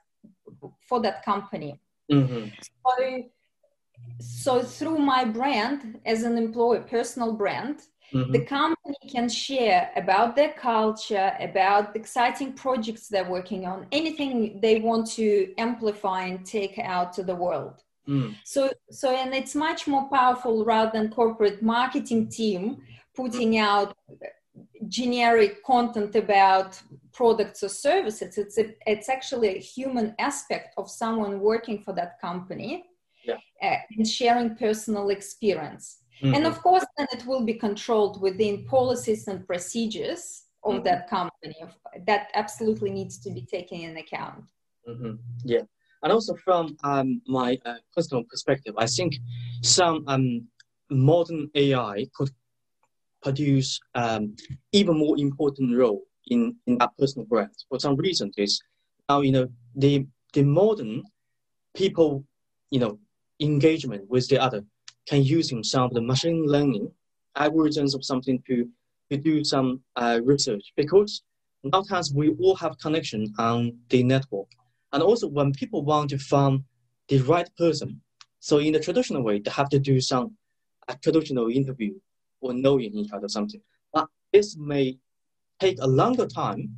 for 0.87 1.01
that 1.01 1.23
company 1.23 1.79
mm-hmm. 2.11 2.47
so 2.85 3.23
so 4.19 4.63
through 4.63 4.97
my 4.97 5.23
brand 5.23 5.99
as 6.05 6.23
an 6.23 6.37
employee 6.37 6.83
personal 6.89 7.33
brand 7.33 7.81
Mm-hmm. 8.13 8.31
the 8.31 8.45
company 8.45 8.95
can 9.07 9.29
share 9.29 9.91
about 9.95 10.35
their 10.35 10.53
culture 10.53 11.31
about 11.39 11.93
the 11.93 11.99
exciting 11.99 12.53
projects 12.53 13.07
they're 13.07 13.29
working 13.29 13.67
on 13.67 13.85
anything 13.91 14.59
they 14.61 14.79
want 14.79 15.05
to 15.11 15.53
amplify 15.59 16.23
and 16.23 16.43
take 16.43 16.79
out 16.79 17.13
to 17.13 17.21
the 17.21 17.35
world 17.35 17.83
mm. 18.07 18.35
so 18.43 18.71
so 18.89 19.15
and 19.15 19.35
it's 19.35 19.53
much 19.53 19.85
more 19.85 20.09
powerful 20.09 20.65
rather 20.65 20.91
than 20.91 21.11
corporate 21.11 21.61
marketing 21.61 22.27
team 22.29 22.81
putting 23.15 23.59
out 23.59 23.95
generic 24.87 25.63
content 25.63 26.15
about 26.15 26.81
products 27.13 27.61
or 27.61 27.69
services 27.69 28.39
it's 28.39 28.57
a, 28.57 28.73
it's 28.87 29.07
actually 29.07 29.49
a 29.49 29.59
human 29.59 30.15
aspect 30.17 30.73
of 30.77 30.89
someone 30.89 31.39
working 31.39 31.83
for 31.83 31.93
that 31.93 32.19
company 32.19 32.85
yeah. 33.23 33.37
uh, 33.61 33.75
and 33.95 34.07
sharing 34.07 34.55
personal 34.55 35.09
experience 35.09 35.99
Mm-hmm. 36.21 36.35
and 36.35 36.45
of 36.45 36.61
course 36.61 36.85
then 36.97 37.07
it 37.11 37.25
will 37.25 37.45
be 37.45 37.53
controlled 37.53 38.21
within 38.21 38.65
policies 38.65 39.27
and 39.27 39.45
procedures 39.47 40.43
of 40.63 40.73
Mhm. 40.75 40.83
that 40.83 41.09
company 41.09 41.55
that 42.05 42.29
absolutely 42.33 42.91
needs 42.91 43.17
to 43.19 43.29
be 43.31 43.43
taken 43.45 43.77
in 43.81 43.97
account 43.97 44.43
hmm 44.85 45.15
Yeah, 45.45 45.63
and 46.03 46.11
also 46.11 46.35
from 46.45 46.75
um, 46.83 47.21
my 47.27 47.57
uh, 47.65 47.79
personal 47.95 48.23
perspective, 48.31 48.73
I 48.77 48.87
think 48.87 49.11
some 49.61 50.03
um, 50.07 50.47
modern 50.89 51.49
AI 51.55 52.07
could 52.15 52.31
produce 53.21 53.79
um, 53.95 54.35
even 54.71 54.97
more 54.97 55.17
important 55.17 55.77
role 55.77 56.01
in 56.27 56.55
in 56.67 56.77
that 56.79 56.91
personal 56.97 57.25
brand. 57.27 57.51
For 57.69 57.79
some 57.79 57.95
reason, 57.95 58.31
is 58.37 58.61
now 59.09 59.21
you 59.21 59.31
know 59.31 59.47
the 59.75 60.05
the 60.33 60.43
modern 60.43 61.03
people 61.73 62.23
you 62.71 62.79
know 62.79 62.99
engagement 63.39 64.03
with 64.09 64.27
the 64.29 64.37
other 64.41 64.61
can 65.09 65.23
using 65.23 65.63
some 65.63 65.83
of 65.83 65.93
the 65.93 66.01
machine 66.01 66.45
learning 66.45 66.87
algorithms 67.37 67.95
or 67.95 68.01
something 68.01 68.41
to 68.47 68.55
to 69.09 69.17
do 69.17 69.43
some 69.43 69.81
uh, 69.95 70.19
research 70.23 70.65
because 70.75 71.23
nowadays 71.63 72.13
we 72.13 72.29
all 72.41 72.55
have 72.55 72.77
connection 72.85 73.21
on 73.39 73.57
the 73.89 74.01
network 74.03 74.49
and 74.93 75.01
also 75.03 75.27
when 75.27 75.51
people 75.53 75.83
want 75.83 76.09
to 76.09 76.17
find 76.17 76.63
the 77.09 77.19
right 77.19 77.49
person, 77.57 78.01
so 78.39 78.59
in 78.59 78.73
the 78.73 78.79
traditional 78.79 79.23
way, 79.23 79.39
they 79.39 79.51
have 79.51 79.69
to 79.69 79.79
do 79.79 79.99
some 79.99 80.35
a 80.87 80.95
traditional 80.97 81.49
interview 81.49 81.93
or 82.41 82.53
knowing 82.53 82.93
each 82.95 83.11
other 83.11 83.27
something. 83.27 83.61
But 83.93 84.07
this 84.33 84.57
may 84.57 84.97
take 85.59 85.77
a 85.81 85.87
longer 85.87 86.25
time, 86.25 86.75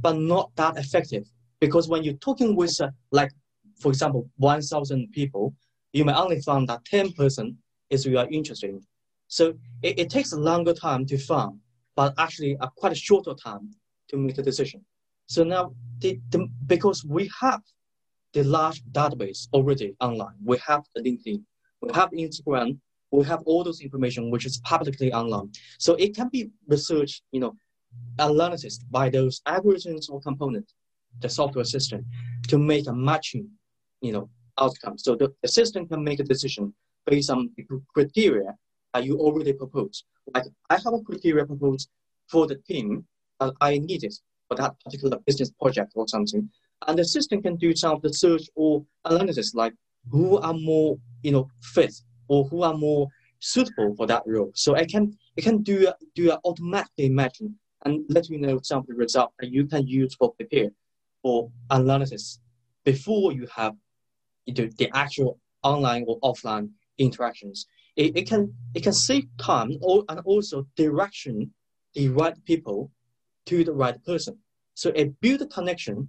but 0.00 0.16
not 0.16 0.50
that 0.56 0.76
effective. 0.76 1.24
Because 1.60 1.88
when 1.88 2.02
you're 2.02 2.14
talking 2.14 2.56
with 2.56 2.80
uh, 2.80 2.88
like, 3.12 3.30
for 3.78 3.90
example, 3.90 4.28
1,000 4.38 5.12
people, 5.12 5.54
you 5.92 6.04
may 6.04 6.14
only 6.14 6.40
find 6.40 6.68
that 6.68 6.84
10 6.84 7.12
person 7.12 7.56
is 7.94 8.04
you 8.06 8.18
are 8.18 8.28
interested 8.38 8.70
in. 8.70 8.80
So 9.28 9.44
it, 9.82 9.98
it 10.02 10.08
takes 10.10 10.32
a 10.32 10.40
longer 10.50 10.74
time 10.74 11.02
to 11.06 11.16
find, 11.30 11.54
but 11.96 12.14
actually 12.18 12.52
a 12.60 12.68
quite 12.80 12.92
a 12.92 13.00
shorter 13.08 13.34
time 13.34 13.64
to 14.08 14.16
make 14.16 14.38
a 14.38 14.42
decision. 14.42 14.80
So 15.26 15.42
now, 15.44 15.74
the, 16.00 16.20
the, 16.30 16.46
because 16.66 17.04
we 17.04 17.30
have 17.40 17.62
the 18.34 18.44
large 18.44 18.82
database 18.98 19.48
already 19.52 19.96
online, 20.00 20.36
we 20.44 20.58
have 20.68 20.82
LinkedIn, 20.98 21.42
we 21.80 21.90
have 21.94 22.10
Instagram, 22.10 22.78
we 23.10 23.24
have 23.24 23.42
all 23.46 23.62
those 23.64 23.80
information 23.80 24.30
which 24.30 24.44
is 24.44 24.58
publicly 24.58 25.12
online. 25.12 25.50
So 25.78 25.94
it 25.94 26.14
can 26.14 26.28
be 26.28 26.50
researched, 26.66 27.22
you 27.32 27.40
know, 27.40 27.54
analysis 28.18 28.78
by 28.90 29.08
those 29.08 29.40
algorithms 29.46 30.10
or 30.10 30.20
components, 30.20 30.74
the 31.20 31.28
software 31.28 31.64
system, 31.64 32.04
to 32.48 32.58
make 32.58 32.86
a 32.88 32.92
matching, 32.92 33.48
you 34.00 34.12
know, 34.12 34.28
outcome. 34.58 34.98
So 34.98 35.14
the, 35.14 35.32
the 35.42 35.48
system 35.48 35.86
can 35.86 36.02
make 36.02 36.20
a 36.20 36.24
decision 36.24 36.74
based 37.06 37.30
on 37.30 37.50
the 37.56 37.66
criteria 37.94 38.54
that 38.92 39.04
you 39.04 39.18
already 39.18 39.52
proposed. 39.52 40.04
Like 40.34 40.44
I 40.70 40.74
have 40.74 40.94
a 40.94 41.00
criteria 41.00 41.44
proposed 41.44 41.88
for 42.28 42.46
the 42.46 42.56
team 42.56 43.04
that 43.40 43.52
I 43.60 43.78
needed 43.78 44.14
for 44.48 44.56
that 44.56 44.74
particular 44.84 45.18
business 45.26 45.50
project 45.60 45.92
or 45.94 46.08
something. 46.08 46.48
And 46.86 46.98
the 46.98 47.04
system 47.04 47.42
can 47.42 47.56
do 47.56 47.74
some 47.74 47.92
of 47.96 48.02
the 48.02 48.12
search 48.12 48.48
or 48.54 48.84
analysis 49.04 49.54
like 49.54 49.74
who 50.10 50.38
are 50.38 50.54
more, 50.54 50.98
you 51.22 51.32
know, 51.32 51.48
fit 51.62 51.94
or 52.28 52.44
who 52.44 52.62
are 52.62 52.74
more 52.74 53.08
suitable 53.40 53.94
for 53.96 54.06
that 54.06 54.22
role. 54.26 54.52
So 54.54 54.74
it 54.74 54.88
can 54.88 55.16
it 55.36 55.42
can 55.42 55.62
do 55.62 55.88
do 56.14 56.32
a 56.32 56.38
automatically 56.44 57.08
matching 57.08 57.54
and 57.84 58.04
let 58.08 58.28
you 58.30 58.38
know 58.38 58.60
some 58.62 58.78
of 58.78 58.86
the 58.86 58.94
results 58.94 59.34
that 59.40 59.50
you 59.50 59.66
can 59.66 59.86
use 59.86 60.14
for 60.14 60.32
prepare 60.34 60.70
for 61.22 61.50
analysis 61.70 62.40
before 62.84 63.32
you 63.32 63.46
have 63.54 63.74
the 64.46 64.90
actual 64.94 65.38
online 65.62 66.04
or 66.06 66.18
offline 66.20 66.68
interactions. 66.98 67.66
It, 67.96 68.16
it 68.16 68.28
can 68.28 68.52
it 68.74 68.82
can 68.82 68.92
save 68.92 69.24
time 69.38 69.70
and 70.08 70.20
also 70.24 70.66
direction 70.76 71.52
the 71.94 72.08
right 72.08 72.36
people 72.44 72.90
to 73.46 73.64
the 73.64 73.72
right 73.72 74.02
person. 74.04 74.38
So 74.74 74.90
it 74.90 75.20
builds 75.20 75.42
a 75.42 75.46
connection 75.46 76.08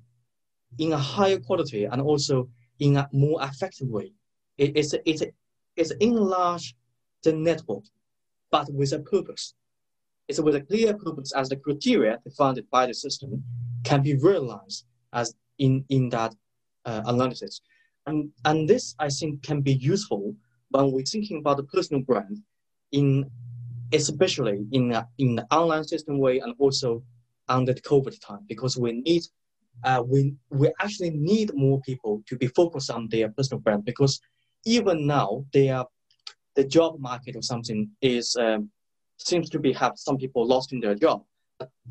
in 0.80 0.94
a 0.94 0.98
higher 0.98 1.40
quality 1.40 1.86
and 1.86 2.02
also 2.02 2.50
in 2.80 2.98
a 2.98 3.08
more 3.12 3.42
effective 3.44 3.88
way. 3.88 4.12
It, 4.58 4.76
it's 4.76 4.94
a, 4.94 5.10
it's 5.10 5.22
a, 5.22 5.28
it's 5.76 5.92
enlarge 6.00 6.76
the 7.24 7.34
network, 7.34 7.84
but 8.52 8.72
with 8.74 8.94
a 8.94 9.00
purpose. 9.00 9.54
It's 10.28 10.40
with 10.40 10.56
a 10.56 10.62
clear 10.62 10.96
purpose 10.98 11.34
as 11.34 11.50
the 11.50 11.58
criteria 11.58 12.18
defined 12.24 12.62
by 12.72 12.88
the 12.88 12.94
system 12.94 13.44
can 13.84 14.02
be 14.02 14.16
realized 14.16 14.86
as 15.14 15.36
in, 15.60 15.86
in 15.90 16.10
that 16.10 16.34
uh, 16.86 17.02
analysis. 17.06 17.62
And, 18.08 18.32
and 18.44 18.68
this, 18.68 18.96
I 19.00 19.10
think, 19.10 19.44
can 19.44 19.62
be 19.62 19.74
useful 19.74 20.36
when 20.76 20.92
we're 20.92 21.04
thinking 21.04 21.38
about 21.40 21.58
the 21.58 21.64
personal 21.64 22.02
brand 22.02 22.42
in 22.92 23.30
especially 23.94 24.66
in, 24.72 24.84
in 25.18 25.36
the 25.36 25.46
online 25.52 25.84
system 25.84 26.18
way 26.18 26.40
and 26.40 26.54
also 26.60 27.04
under 27.48 27.74
the 27.74 27.82
COVID 27.82 28.20
time, 28.20 28.44
because 28.48 28.78
we 28.78 28.92
need 28.92 29.24
uh, 29.84 30.02
we 30.06 30.34
we 30.50 30.72
actually 30.80 31.12
need 31.12 31.52
more 31.54 31.80
people 31.82 32.24
to 32.28 32.36
be 32.38 32.48
focused 32.48 32.90
on 32.90 33.08
their 33.10 33.30
personal 33.30 33.60
brand 33.60 33.84
because 33.86 34.20
even 34.66 35.06
now 35.06 35.46
they 35.54 35.70
are 35.70 35.86
the 36.56 36.64
job 36.64 36.98
market 37.00 37.36
or 37.36 37.42
something 37.42 37.90
is 38.02 38.36
um, 38.38 38.70
seems 39.18 39.50
to 39.50 39.60
be 39.60 39.74
have 39.74 39.94
some 39.96 40.18
people 40.18 40.48
lost 40.48 40.72
in 40.74 40.80
their 40.80 40.96
job. 40.96 41.24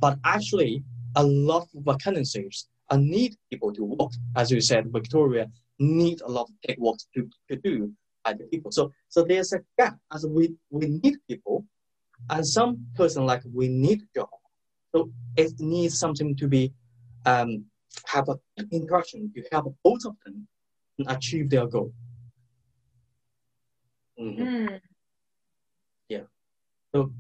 But 0.05 0.19
actually 0.25 0.83
a 1.17 1.23
lot 1.23 1.69
of 1.75 1.85
vacancies 1.85 2.69
uh, 2.91 2.97
need 2.97 3.37
people 3.51 3.73
to 3.75 3.85
work. 3.85 4.13
As 4.35 4.51
you 4.51 4.61
said 4.61 4.93
victoria 4.93 5.51
need 5.79 6.21
a 6.23 6.31
lot 6.37 6.49
of 6.49 6.55
tech 6.67 6.79
work 6.79 6.99
to, 7.15 7.29
to 7.51 7.57
do 7.57 7.93
the 8.33 8.45
people 8.45 8.71
so 8.73 8.91
so 9.09 9.23
there's 9.23 9.53
a 9.53 9.61
gap 9.79 9.97
as 10.13 10.27
we 10.27 10.55
we 10.71 10.87
need 11.03 11.17
people 11.29 11.65
and 12.31 12.47
some 12.47 12.87
person 12.95 13.27
like 13.27 13.43
we 13.53 13.69
need 13.69 14.01
job 14.15 14.29
so 14.95 15.11
it 15.37 15.53
needs 15.59 15.99
something 15.99 16.35
to 16.37 16.49
be 16.49 16.73
um, 17.27 17.65
have 18.07 18.29
an 18.29 18.69
interaction 18.71 19.33
to 19.35 19.43
help 19.51 19.75
both 19.83 20.05
of 20.05 20.15
them 20.25 20.47
achieve 21.07 21.51
their 21.51 21.67
goal. 21.67 21.93
Mhm. 24.19 24.39
Mm. 24.39 24.81
So 26.95 27.11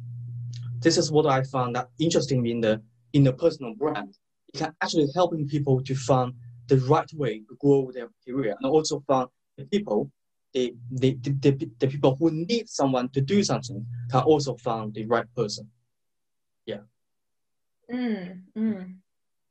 this 0.78 0.96
is 0.96 1.10
what 1.10 1.26
I 1.26 1.42
found 1.42 1.74
that 1.74 1.88
interesting 1.98 2.46
in 2.46 2.60
the 2.60 2.80
in 3.12 3.24
the 3.24 3.32
personal 3.32 3.74
brand. 3.74 4.16
It 4.52 4.58
can 4.58 4.72
actually 4.80 5.08
helping 5.14 5.48
people 5.48 5.82
to 5.82 5.94
find 5.96 6.32
the 6.68 6.76
right 6.76 7.12
way 7.14 7.40
to 7.40 7.56
grow 7.58 7.90
their 7.90 8.08
career 8.24 8.54
and 8.60 8.70
also 8.70 9.00
find 9.00 9.28
the 9.58 9.64
people 9.64 10.12
the, 10.54 10.74
the, 10.90 11.18
the, 11.40 11.70
the, 11.78 11.86
people 11.88 12.16
who 12.18 12.30
need 12.30 12.68
someone 12.68 13.08
to 13.10 13.20
do 13.20 13.42
something 13.42 13.84
can 14.10 14.22
also 14.22 14.56
find 14.56 14.94
the 14.94 15.04
right 15.04 15.26
person. 15.34 15.68
Mm, 17.92 18.42
mm. 18.56 18.94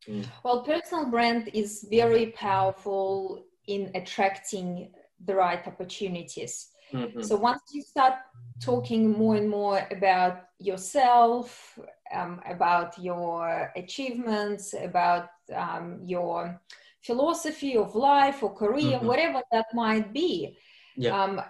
Mm. 0.08 0.26
Well, 0.44 0.64
personal 0.64 1.06
brand 1.06 1.50
is 1.54 1.88
very 1.90 2.28
powerful 2.32 3.44
in 3.68 3.92
attracting 3.96 4.92
the 5.24 5.36
right 5.36 5.66
opportunities. 5.66 6.70
Mhm. 6.92 7.24
So 7.24 7.36
once 7.38 7.62
you 7.74 7.82
start 7.82 8.16
talking 8.60 9.12
more 9.12 9.36
and 9.36 9.50
more 9.50 9.88
about 9.92 10.48
yourself, 10.60 11.80
um, 12.14 12.42
about 12.46 12.98
your 12.98 13.72
achievements, 13.76 14.74
about 14.74 15.30
um, 15.54 16.00
your 16.04 16.62
philosophy 17.02 17.76
of 17.78 17.96
life 17.96 18.44
or 18.44 18.54
career, 18.54 19.00
Mhm. 19.00 19.06
whatever 19.06 19.42
that 19.52 19.68
might 19.74 20.14
be, 20.14 20.58
Yeah. 20.96 21.22
um, 21.24 21.42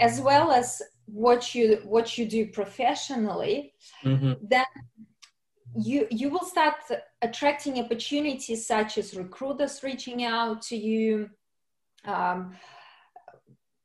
as 0.00 0.20
well 0.20 0.50
as 0.50 0.82
what 1.06 1.54
you 1.54 1.80
what 1.84 2.18
you 2.18 2.26
do 2.26 2.46
professionally, 2.46 3.72
Mhm. 4.04 4.38
then 4.42 4.66
you 5.76 6.06
you 6.10 6.28
will 6.30 6.44
start 6.44 6.74
attracting 7.22 7.78
opportunities 7.78 8.66
such 8.66 8.98
as 8.98 9.14
recruiters 9.16 9.82
reaching 9.82 10.24
out 10.24 10.62
to 10.62 10.76
you 10.76 11.30
um, 12.04 12.54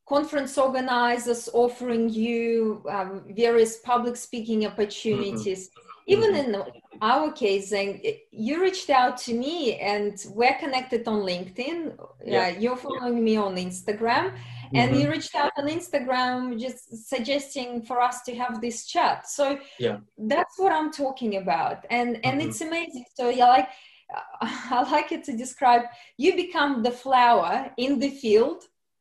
conference 0.07 0.57
organizers 0.57 1.49
offering 1.53 2.09
you 2.09 2.83
um, 2.89 3.23
various 3.35 3.77
public 3.79 4.15
speaking 4.15 4.65
opportunities 4.65 5.69
even 6.07 6.35
in 6.35 6.61
our 7.01 7.31
case 7.31 7.71
and 7.71 8.01
you 8.31 8.61
reached 8.61 8.89
out 8.89 9.17
to 9.17 9.33
me 9.33 9.75
and 9.79 10.25
we're 10.29 10.57
connected 10.59 11.07
on 11.07 11.21
linkedin 11.21 11.95
Yeah. 12.25 12.41
uh, 12.55 12.59
you're 12.59 12.77
following 12.77 13.23
me 13.23 13.35
on 13.37 13.55
instagram 13.55 14.35
and 14.79 14.91
Mhm. 14.91 14.99
you 14.99 15.05
reached 15.15 15.35
out 15.35 15.51
on 15.57 15.65
instagram 15.67 16.59
just 16.59 17.07
suggesting 17.13 17.69
for 17.87 17.97
us 18.01 18.17
to 18.23 18.31
have 18.41 18.53
this 18.61 18.77
chat 18.93 19.27
so 19.37 19.45
Yeah. 19.79 19.97
that's 20.17 20.55
what 20.61 20.71
i'm 20.77 20.91
talking 20.91 21.33
about 21.43 21.77
and 21.97 22.09
and 22.25 22.35
Mhm. 22.41 22.45
it's 22.45 22.61
amazing 22.61 23.05
so 23.19 23.29
yeah 23.29 23.47
like 23.57 23.69
i 24.41 24.81
like 24.95 25.11
it 25.11 25.23
to 25.25 25.33
describe 25.43 25.83
you 26.17 26.35
become 26.35 26.83
the 26.83 26.91
flower 27.03 27.53
in 27.77 27.99
the 27.99 28.09
field 28.09 28.59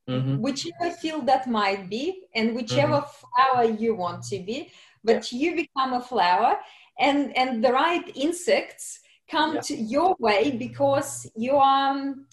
Mhm. 0.09 0.39
whichever 0.47 0.91
field 1.03 1.27
that 1.27 1.45
might 1.61 1.83
be 1.89 2.05
and 2.35 2.47
whichever 2.59 2.99
Mm-hmm. 3.01 3.27
flower 3.31 3.65
you 3.83 3.91
want 4.05 4.21
to 4.33 4.39
be 4.49 4.59
but 5.05 5.21
you 5.41 5.49
become 5.65 5.91
a 6.01 6.03
flower 6.13 6.53
and 7.07 7.19
and 7.41 7.51
the 7.65 7.73
right 7.73 8.07
insects 8.27 8.87
come 9.35 9.53
yeah. 9.55 9.61
to 9.69 9.75
your 9.95 10.11
way 10.27 10.43
because 10.67 11.11
you 11.45 11.55
are 11.57 11.91
um, 11.93 12.27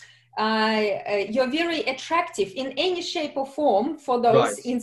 you're 1.29 1.51
very 1.51 1.81
attractive 1.81 2.51
in 2.55 2.73
any 2.77 3.01
shape 3.01 3.33
or 3.35 3.45
form 3.45 3.97
for 3.97 4.21
those 4.21 4.59
right. 4.65 4.81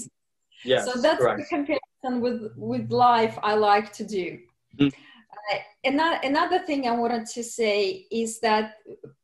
Yes, 0.65 0.85
so 0.87 1.01
that's 1.01 1.21
correct. 1.21 1.39
the 1.41 1.57
comparison 1.57 2.21
with 2.21 2.53
with 2.57 2.91
life 2.91 3.39
I 3.43 3.55
like 3.55 3.93
to 3.95 4.05
do. 4.05 4.39
Mm. 4.79 4.93
Uh, 4.93 5.59
another, 5.85 6.19
another 6.25 6.59
thing 6.61 6.89
I 6.89 6.93
wanted 6.93 7.27
to 7.27 7.43
say 7.43 8.07
is 8.11 8.41
that 8.41 8.75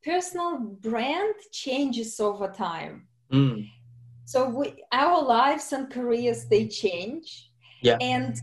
personal 0.05 0.59
brand 0.59 1.35
changes 1.51 2.21
over 2.21 2.49
time. 2.49 3.09
Mm. 3.33 3.68
So 4.25 4.49
we, 4.49 4.85
our 4.92 5.23
lives 5.23 5.73
and 5.73 5.90
careers 5.90 6.47
they 6.47 6.66
change. 6.68 7.51
Yeah. 7.83 7.99
And 8.01 8.40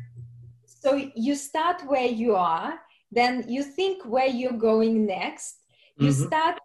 so 0.66 1.10
you 1.16 1.36
start 1.36 1.82
where 1.88 2.06
you 2.06 2.36
are, 2.36 2.80
then 3.12 3.46
you 3.48 3.64
think 3.64 4.04
where 4.06 4.28
you're 4.28 4.52
going 4.72 5.06
next. 5.06 5.56
You 5.98 6.10
mm-hmm. 6.10 6.28
start 6.28 6.60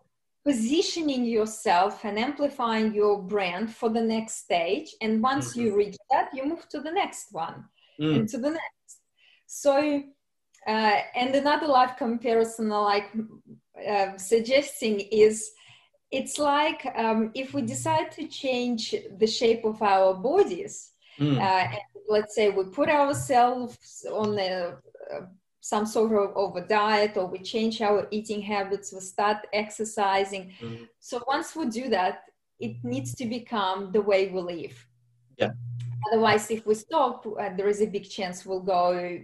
positioning 0.45 1.25
yourself 1.25 2.05
and 2.05 2.19
amplifying 2.19 2.95
your 2.95 3.23
brand 3.23 3.75
for 3.75 3.89
the 3.89 4.01
next 4.01 4.45
stage. 4.45 4.95
And 5.01 5.23
once 5.23 5.53
mm-hmm. 5.53 5.61
you 5.61 5.77
reach 5.77 5.97
that, 6.11 6.29
you 6.35 6.45
move 6.45 6.69
to 6.69 6.81
the 6.81 6.93
next 6.93 7.29
one 7.33 7.65
mm. 8.01 8.17
and 8.17 8.29
to 8.29 8.39
the 8.39 8.51
next. 8.51 8.99
So, 9.47 10.03
uh, 10.67 10.97
and 11.15 11.35
another 11.35 11.67
life 11.67 11.97
comparison 11.97 12.71
I 12.73 12.79
like 12.79 13.13
uh, 13.89 14.17
suggesting 14.19 15.01
is 15.01 15.51
it's 16.11 16.39
like 16.39 16.87
um, 16.97 17.31
if 17.35 17.55
we 17.55 17.63
decide 17.63 18.13
to 18.13 18.27
change 18.29 18.95
the 19.19 19.27
shape 19.27 19.65
of 19.65 19.83
our 19.83 20.15
bodies, 20.15 20.93
mm. 21.19 21.41
uh, 21.41 21.77
let's 22.09 22.35
say 22.35 22.51
we 22.51 22.65
put 22.65 22.89
ourselves 22.89 24.07
on 24.13 24.39
a, 24.39 24.77
uh, 25.13 25.21
some 25.65 25.87
sort 25.87 26.13
of, 26.13 26.37
of, 26.37 26.57
a 26.57 26.69
diet 26.69 27.17
or 27.17 27.25
we 27.25 27.39
change 27.39 27.81
our 27.81 28.07
eating 28.11 28.43
habits, 28.43 28.93
we 28.93 29.01
start 29.01 29.39
exercising. 29.51 30.53
Mm. 30.61 30.87
So 31.01 31.25
once 31.27 31.57
we 31.57 31.65
do 31.65 31.89
that, 31.89 32.25
it 32.61 32.77
needs 32.85 33.15
to 33.15 33.25
become 33.25 33.91
the 33.91 34.03
way 34.03 34.29
we 34.29 34.43
live. 34.43 34.87
Yeah. 35.39 35.53
Otherwise, 36.07 36.51
if 36.51 36.67
we 36.67 36.75
stop, 36.75 37.27
uh, 37.27 37.49
there 37.57 37.69
is 37.69 37.81
a 37.81 37.87
big 37.87 38.07
chance 38.11 38.45
we'll 38.45 38.61
go 38.61 39.19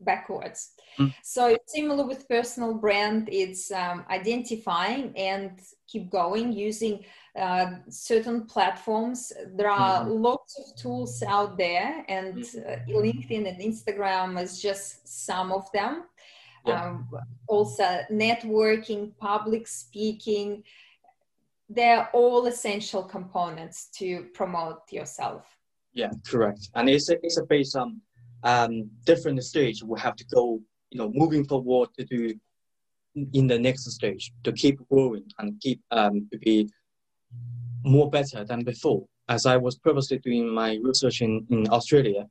backwards. 0.00 0.72
Mm. 0.98 1.14
So 1.22 1.56
similar 1.68 2.04
with 2.04 2.28
personal 2.28 2.74
brand, 2.74 3.28
it's 3.30 3.70
um, 3.70 4.04
identifying 4.10 5.16
and 5.16 5.60
keep 5.86 6.10
going 6.10 6.52
using 6.52 7.04
uh, 7.38 7.70
certain 7.88 8.44
platforms. 8.46 9.32
There 9.54 9.70
are 9.70 10.04
mm-hmm. 10.04 10.22
lots 10.22 10.58
of 10.58 10.76
tools 10.76 11.22
out 11.22 11.56
there, 11.56 12.04
and 12.08 12.34
mm-hmm. 12.38 12.92
uh, 12.94 13.00
LinkedIn 13.00 13.48
and 13.48 13.60
Instagram 13.60 14.40
is 14.42 14.60
just 14.60 15.06
some 15.06 15.52
of 15.52 15.70
them. 15.72 16.04
Yeah. 16.66 16.84
Um, 16.84 17.08
also, 17.46 18.00
networking, 18.10 19.16
public 19.16 19.66
speaking, 19.66 20.64
they're 21.68 22.08
all 22.12 22.46
essential 22.46 23.02
components 23.02 23.88
to 23.98 24.26
promote 24.34 24.90
yourself. 24.90 25.44
Yeah, 25.92 26.10
correct. 26.26 26.68
And 26.74 26.88
it's 26.88 27.08
a, 27.10 27.16
it's 27.22 27.38
a 27.38 27.44
based 27.44 27.76
on 27.76 28.00
um, 28.42 28.90
different 29.04 29.42
stage. 29.44 29.82
We 29.82 29.98
have 30.00 30.16
to 30.16 30.24
go, 30.26 30.60
you 30.90 30.98
know, 30.98 31.10
moving 31.14 31.44
forward 31.44 31.90
to 31.98 32.04
do 32.04 32.34
in 33.32 33.46
the 33.46 33.58
next 33.58 33.90
stage 33.90 34.32
to 34.44 34.52
keep 34.52 34.78
growing 34.88 35.24
and 35.38 35.60
keep 35.60 35.80
um, 35.90 36.28
to 36.32 36.38
be 36.38 36.68
more 37.84 38.10
better 38.10 38.44
than 38.44 38.64
before. 38.64 39.04
As 39.28 39.46
I 39.46 39.56
was 39.56 39.76
previously 39.76 40.18
doing 40.18 40.48
my 40.48 40.78
research 40.82 41.20
in, 41.20 41.46
in 41.50 41.68
Australia 41.68 42.26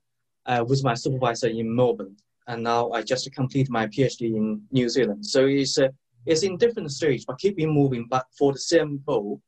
uh, 0.46 0.64
with 0.68 0.84
my 0.84 0.94
supervisor 0.94 1.48
in 1.48 1.76
Melbourne, 1.76 2.16
and 2.48 2.64
now 2.64 2.92
I 2.92 3.04
just 3.04 3.32
complete 3.34 3.70
my 3.70 3.88
PhD 3.88 4.36
in 4.36 4.62
New 4.72 4.90
Zealand. 4.90 5.26
So 5.26 5.46
it's 5.46 5.78
uh, 5.78 5.90
it's 6.26 6.44
in 6.44 6.58
different 6.58 6.92
stage, 6.92 7.26
but 7.26 7.38
keep 7.38 7.58
keeping 7.58 7.74
moving, 7.74 8.08
but 8.10 8.26
for 8.38 8.52
the 8.52 8.60
same 8.60 9.02
goal, 9.06 9.42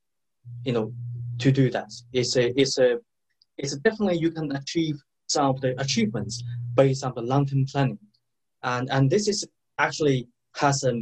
you 0.64 0.74
know, 0.74 0.94
to 1.40 1.52
do 1.52 1.70
that. 1.72 1.92
It's 2.14 2.36
a 2.38 2.60
it's 2.60 2.78
a 2.78 3.00
it's 3.58 3.74
a 3.74 3.80
definitely 3.80 4.20
you 4.20 4.32
can 4.32 4.56
achieve 4.56 4.96
some 5.28 5.46
of 5.46 5.62
the 5.62 5.80
achievements 5.82 6.44
based 6.76 7.04
on 7.04 7.14
the 7.16 7.22
long-term 7.22 7.66
planning, 7.66 8.00
and 8.64 8.90
and 8.92 9.10
this 9.10 9.28
is 9.28 9.48
actually 9.78 10.28
has 10.56 10.84
a 10.84 10.94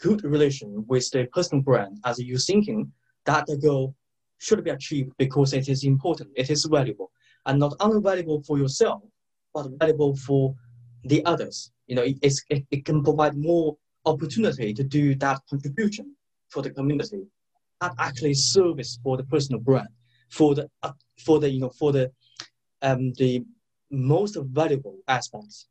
good 0.00 0.24
relation 0.24 0.84
with 0.88 1.08
the 1.10 1.26
personal 1.32 1.62
brand 1.62 1.98
as 2.04 2.18
you're 2.18 2.38
thinking 2.38 2.90
that 3.26 3.46
the 3.46 3.56
goal 3.56 3.94
should 4.38 4.62
be 4.64 4.70
achieved 4.70 5.12
because 5.18 5.52
it 5.52 5.68
is 5.68 5.84
important, 5.84 6.30
it 6.36 6.50
is 6.50 6.64
valuable, 6.64 7.10
and 7.46 7.58
not 7.58 7.74
only 7.80 8.00
valuable 8.00 8.42
for 8.42 8.58
yourself, 8.58 9.02
but 9.52 9.68
valuable 9.78 10.16
for 10.16 10.54
the 11.04 11.24
others. 11.24 11.70
You 11.86 11.96
know, 11.96 12.02
it, 12.02 12.18
it, 12.22 12.66
it 12.70 12.84
can 12.84 13.02
provide 13.02 13.36
more 13.36 13.76
opportunity 14.06 14.74
to 14.74 14.84
do 14.84 15.14
that 15.16 15.40
contribution 15.48 16.14
for 16.48 16.62
the 16.62 16.70
community, 16.70 17.22
that 17.80 17.94
actually 17.98 18.34
service 18.34 18.98
for 19.02 19.16
the 19.16 19.24
personal 19.24 19.60
brand, 19.60 19.88
for 20.30 20.54
the 20.54 20.68
uh, 20.82 20.92
for 21.24 21.40
the 21.40 21.48
you 21.48 21.60
know 21.60 21.70
for 21.70 21.92
the 21.92 22.10
um, 22.82 23.12
the 23.14 23.44
most 23.90 24.36
valuable 24.36 24.98
aspects 25.08 25.68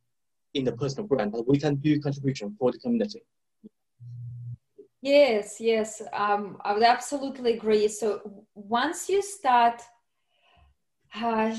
in 0.54 0.64
the 0.64 0.72
personal 0.72 1.08
brand 1.08 1.34
that 1.34 1.48
we 1.48 1.58
can 1.58 1.76
do 1.76 2.00
contribution 2.00 2.56
for 2.60 2.72
the 2.72 2.80
community. 2.80 3.22
Yes, 5.04 5.60
yes, 5.60 6.02
um, 6.14 6.58
I 6.64 6.74
would 6.74 6.82
absolutely 6.82 7.56
agree. 7.56 7.90
So 7.90 8.46
once 8.56 9.10
you 9.10 9.22
start 9.22 9.82
uh, 11.14 11.54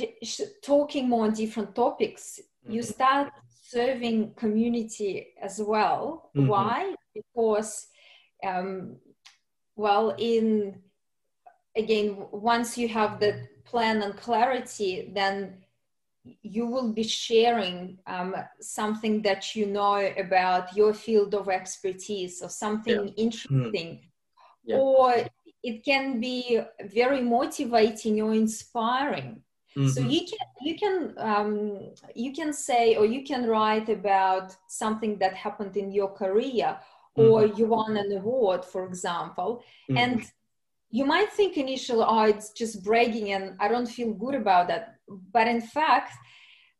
talking 0.62 1.11
more 1.11 1.26
on 1.26 1.35
different 1.35 1.74
topics, 1.74 2.40
mm-hmm. 2.40 2.72
you 2.72 2.83
start 2.83 3.33
serving 3.62 4.33
community 4.35 5.35
as 5.42 5.61
well. 5.62 6.30
Mm-hmm. 6.35 6.48
Why? 6.48 6.94
Because, 7.14 7.87
um, 8.42 8.96
well, 9.76 10.14
in 10.16 10.80
again, 11.76 12.16
once 12.33 12.78
you 12.78 12.88
have 12.88 13.20
the 13.20 13.46
plan 13.66 14.00
and 14.00 14.16
clarity, 14.16 15.12
then 15.14 15.63
you 16.42 16.66
will 16.66 16.92
be 16.92 17.02
sharing 17.02 17.98
um, 18.06 18.34
something 18.60 19.20
that 19.22 19.54
you 19.54 19.66
know 19.66 19.96
about 20.18 20.74
your 20.76 20.94
field 20.94 21.34
of 21.34 21.48
expertise 21.48 22.42
or 22.42 22.48
something 22.48 23.08
yeah. 23.08 23.14
interesting 23.16 23.88
mm. 23.88 24.00
yeah. 24.64 24.76
or 24.76 25.14
it 25.62 25.84
can 25.84 26.20
be 26.20 26.60
very 26.84 27.20
motivating 27.20 28.20
or 28.20 28.32
inspiring 28.32 29.42
mm-hmm. 29.76 29.88
so 29.88 30.00
you 30.00 30.20
can 30.20 30.46
you 30.62 30.78
can 30.78 31.14
um, 31.18 31.92
you 32.14 32.32
can 32.32 32.52
say 32.52 32.96
or 32.96 33.04
you 33.04 33.22
can 33.24 33.46
write 33.46 33.88
about 33.88 34.56
something 34.68 35.18
that 35.18 35.34
happened 35.34 35.76
in 35.76 35.92
your 35.92 36.08
career 36.08 36.78
or 37.16 37.42
mm-hmm. 37.42 37.58
you 37.58 37.66
won 37.66 37.96
an 37.96 38.12
award 38.16 38.64
for 38.64 38.87
example 38.87 39.62
mm-hmm. 39.90 39.98
and 39.98 40.32
you 40.98 41.04
might 41.04 41.30
think 41.38 41.57
initially 41.57 42.04
oh 42.07 42.24
it's 42.33 42.50
just 42.61 42.85
bragging 42.85 43.33
and 43.33 43.44
i 43.59 43.66
don't 43.72 43.90
feel 43.98 44.12
good 44.24 44.37
about 44.42 44.68
that 44.68 44.85
but 45.37 45.46
in 45.48 45.61
fact 45.61 46.12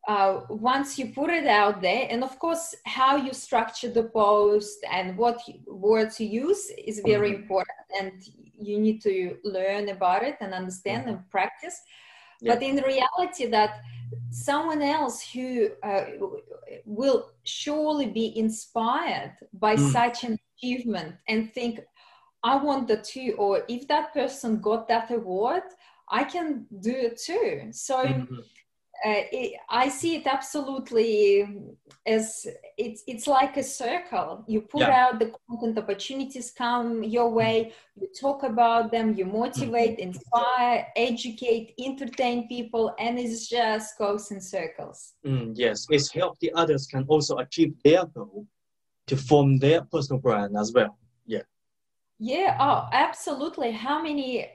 uh, 0.07 0.41
once 0.51 0.99
you 0.99 1.07
put 1.21 1.31
it 1.31 1.47
out 1.47 1.81
there 1.81 2.07
and 2.11 2.23
of 2.23 2.39
course 2.39 2.75
how 2.85 3.17
you 3.17 3.33
structure 3.33 3.91
the 3.91 4.05
post 4.23 4.79
and 4.93 5.17
what 5.17 5.41
words 5.67 6.21
you 6.21 6.29
use 6.47 6.71
is 6.91 7.01
very 7.05 7.31
mm-hmm. 7.33 7.43
important 7.43 7.87
and 7.99 8.13
you 8.69 8.79
need 8.79 9.01
to 9.01 9.37
learn 9.43 9.89
about 9.89 10.23
it 10.23 10.37
and 10.41 10.55
understand 10.55 11.09
and 11.09 11.19
practice 11.31 11.81
yeah. 12.41 12.55
but 12.55 12.63
in 12.63 12.77
reality 12.77 13.47
that 13.47 13.81
someone 14.31 14.83
else 14.83 15.27
who 15.33 15.71
uh, 15.83 16.05
will 16.85 17.31
surely 17.43 18.07
be 18.07 18.27
inspired 18.39 19.35
by 19.55 19.75
mm. 19.75 19.93
such 19.93 20.23
an 20.23 20.39
achievement 20.57 21.15
and 21.29 21.53
think 21.53 21.81
i 22.45 22.55
want 22.57 22.87
the 22.87 22.99
too 22.99 23.35
or 23.39 23.63
if 23.69 23.89
that 23.89 24.13
person 24.15 24.61
got 24.61 24.87
that 24.87 25.11
award 25.11 25.65
I 26.09 26.25
can 26.25 26.67
do 26.81 26.91
it 26.91 27.21
too. 27.21 27.69
So 27.73 28.05
mm-hmm. 28.05 28.35
uh, 28.35 29.23
it, 29.33 29.55
I 29.69 29.89
see 29.89 30.17
it 30.17 30.27
absolutely 30.27 31.49
as 32.07 32.47
it's 32.77 33.03
it's 33.07 33.27
like 33.27 33.57
a 33.57 33.63
circle. 33.63 34.45
You 34.47 34.61
put 34.61 34.83
yeah. 34.83 35.07
out 35.07 35.19
the 35.19 35.33
content, 35.49 35.79
opportunities 35.79 36.51
come 36.51 37.03
your 37.03 37.31
way. 37.31 37.73
You 37.97 38.09
talk 38.21 38.43
about 38.43 38.91
them. 38.91 39.15
You 39.15 39.25
motivate, 39.25 39.99
mm-hmm. 39.99 40.09
inspire, 40.09 40.87
educate, 40.97 41.75
entertain 41.79 42.49
people, 42.49 42.95
and 42.99 43.19
it 43.19 43.37
just 43.49 43.99
goes 43.99 44.31
in 44.31 44.41
circles. 44.41 45.15
Mm, 45.27 45.53
yes, 45.55 45.87
it's 45.91 46.13
help 46.13 46.39
the 46.41 46.53
others 46.55 46.87
can 46.87 47.05
also 47.09 47.39
achieve 47.39 47.75
their 47.83 48.05
goal 48.07 48.47
to 49.07 49.17
form 49.17 49.59
their 49.59 49.83
personal 49.83 50.21
brand 50.21 50.57
as 50.57 50.73
well. 50.73 50.99
Yeah. 52.19 52.57
Oh, 52.61 52.89
absolutely. 52.93 53.73
How 53.73 54.03
many 54.03 54.49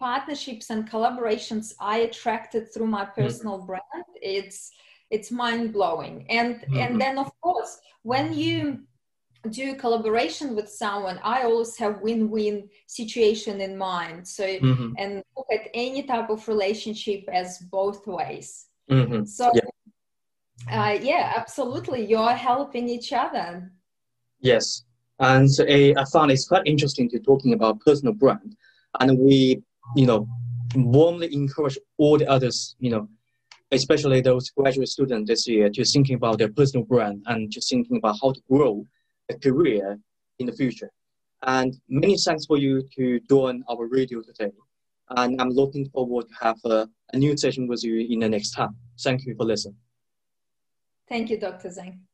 partnerships 0.00 0.70
and 0.70 0.90
collaborations 0.90 1.74
I 1.78 1.98
attracted 1.98 2.72
through 2.72 2.86
my 2.86 3.04
mm-hmm. 3.04 3.20
personal 3.20 3.58
mm-hmm. 3.58 3.66
brand, 3.66 4.06
it's 4.16 4.72
it's 5.10 5.30
mind 5.30 5.72
blowing. 5.72 6.26
And 6.28 6.56
mm-hmm. 6.56 6.78
and 6.78 7.00
then 7.00 7.18
of 7.18 7.30
course 7.40 7.78
when 8.02 8.32
you 8.32 8.80
do 9.50 9.74
collaboration 9.74 10.54
with 10.54 10.68
someone, 10.68 11.18
I 11.22 11.44
always 11.44 11.76
have 11.78 12.00
win-win 12.02 12.68
situation 12.86 13.60
in 13.60 13.76
mind. 13.76 14.26
So 14.26 14.44
mm-hmm. 14.44 14.92
and 14.98 15.22
look 15.36 15.46
at 15.52 15.68
any 15.74 16.02
type 16.02 16.30
of 16.30 16.46
relationship 16.48 17.24
as 17.32 17.58
both 17.58 18.06
ways. 18.06 18.66
Mm-hmm. 18.90 19.24
So 19.24 19.52
yeah. 19.54 19.60
Uh, 20.70 20.98
yeah, 21.00 21.32
absolutely. 21.36 22.04
You're 22.04 22.34
helping 22.34 22.88
each 22.88 23.14
other. 23.14 23.72
Yes, 24.40 24.84
and 25.20 25.48
uh, 25.60 26.00
I 26.00 26.04
found 26.12 26.30
it's 26.30 26.48
quite 26.48 26.62
interesting 26.66 27.08
to 27.10 27.18
talking 27.20 27.52
about 27.52 27.80
personal 27.80 28.14
brand, 28.14 28.56
and 28.98 29.18
we, 29.18 29.62
you 29.94 30.06
know, 30.06 30.26
warmly 30.74 31.32
encourage 31.32 31.78
all 31.98 32.18
the 32.18 32.28
others, 32.28 32.74
you 32.78 32.90
know, 32.90 33.08
especially 33.70 34.20
those 34.20 34.50
graduate 34.50 34.88
students 34.88 35.28
this 35.28 35.46
year, 35.46 35.68
to 35.70 35.84
thinking 35.84 36.16
about 36.16 36.38
their 36.38 36.50
personal 36.50 36.84
brand 36.84 37.22
and 37.26 37.50
just 37.50 37.68
thinking 37.68 37.98
about 37.98 38.16
how 38.22 38.32
to 38.32 38.40
grow 38.50 38.84
a 39.28 39.34
career 39.38 39.98
in 40.38 40.46
the 40.46 40.52
future. 40.52 40.90
And 41.42 41.74
many 41.88 42.16
thanks 42.16 42.46
for 42.46 42.58
you 42.58 42.82
to 42.96 43.20
join 43.28 43.62
our 43.70 43.86
radio 43.86 44.22
today. 44.22 44.52
And 45.10 45.40
I'm 45.40 45.50
looking 45.50 45.88
forward 45.90 46.28
to 46.28 46.34
have 46.44 46.58
a, 46.64 46.88
a 47.12 47.16
new 47.16 47.36
session 47.36 47.66
with 47.66 47.82
you 47.84 48.06
in 48.08 48.20
the 48.20 48.28
next 48.28 48.52
time. 48.52 48.76
Thank 49.00 49.26
you 49.26 49.34
for 49.36 49.44
listening. 49.44 49.76
Thank 51.08 51.30
you, 51.30 51.38
Dr. 51.38 51.68
Zhang. 51.68 52.09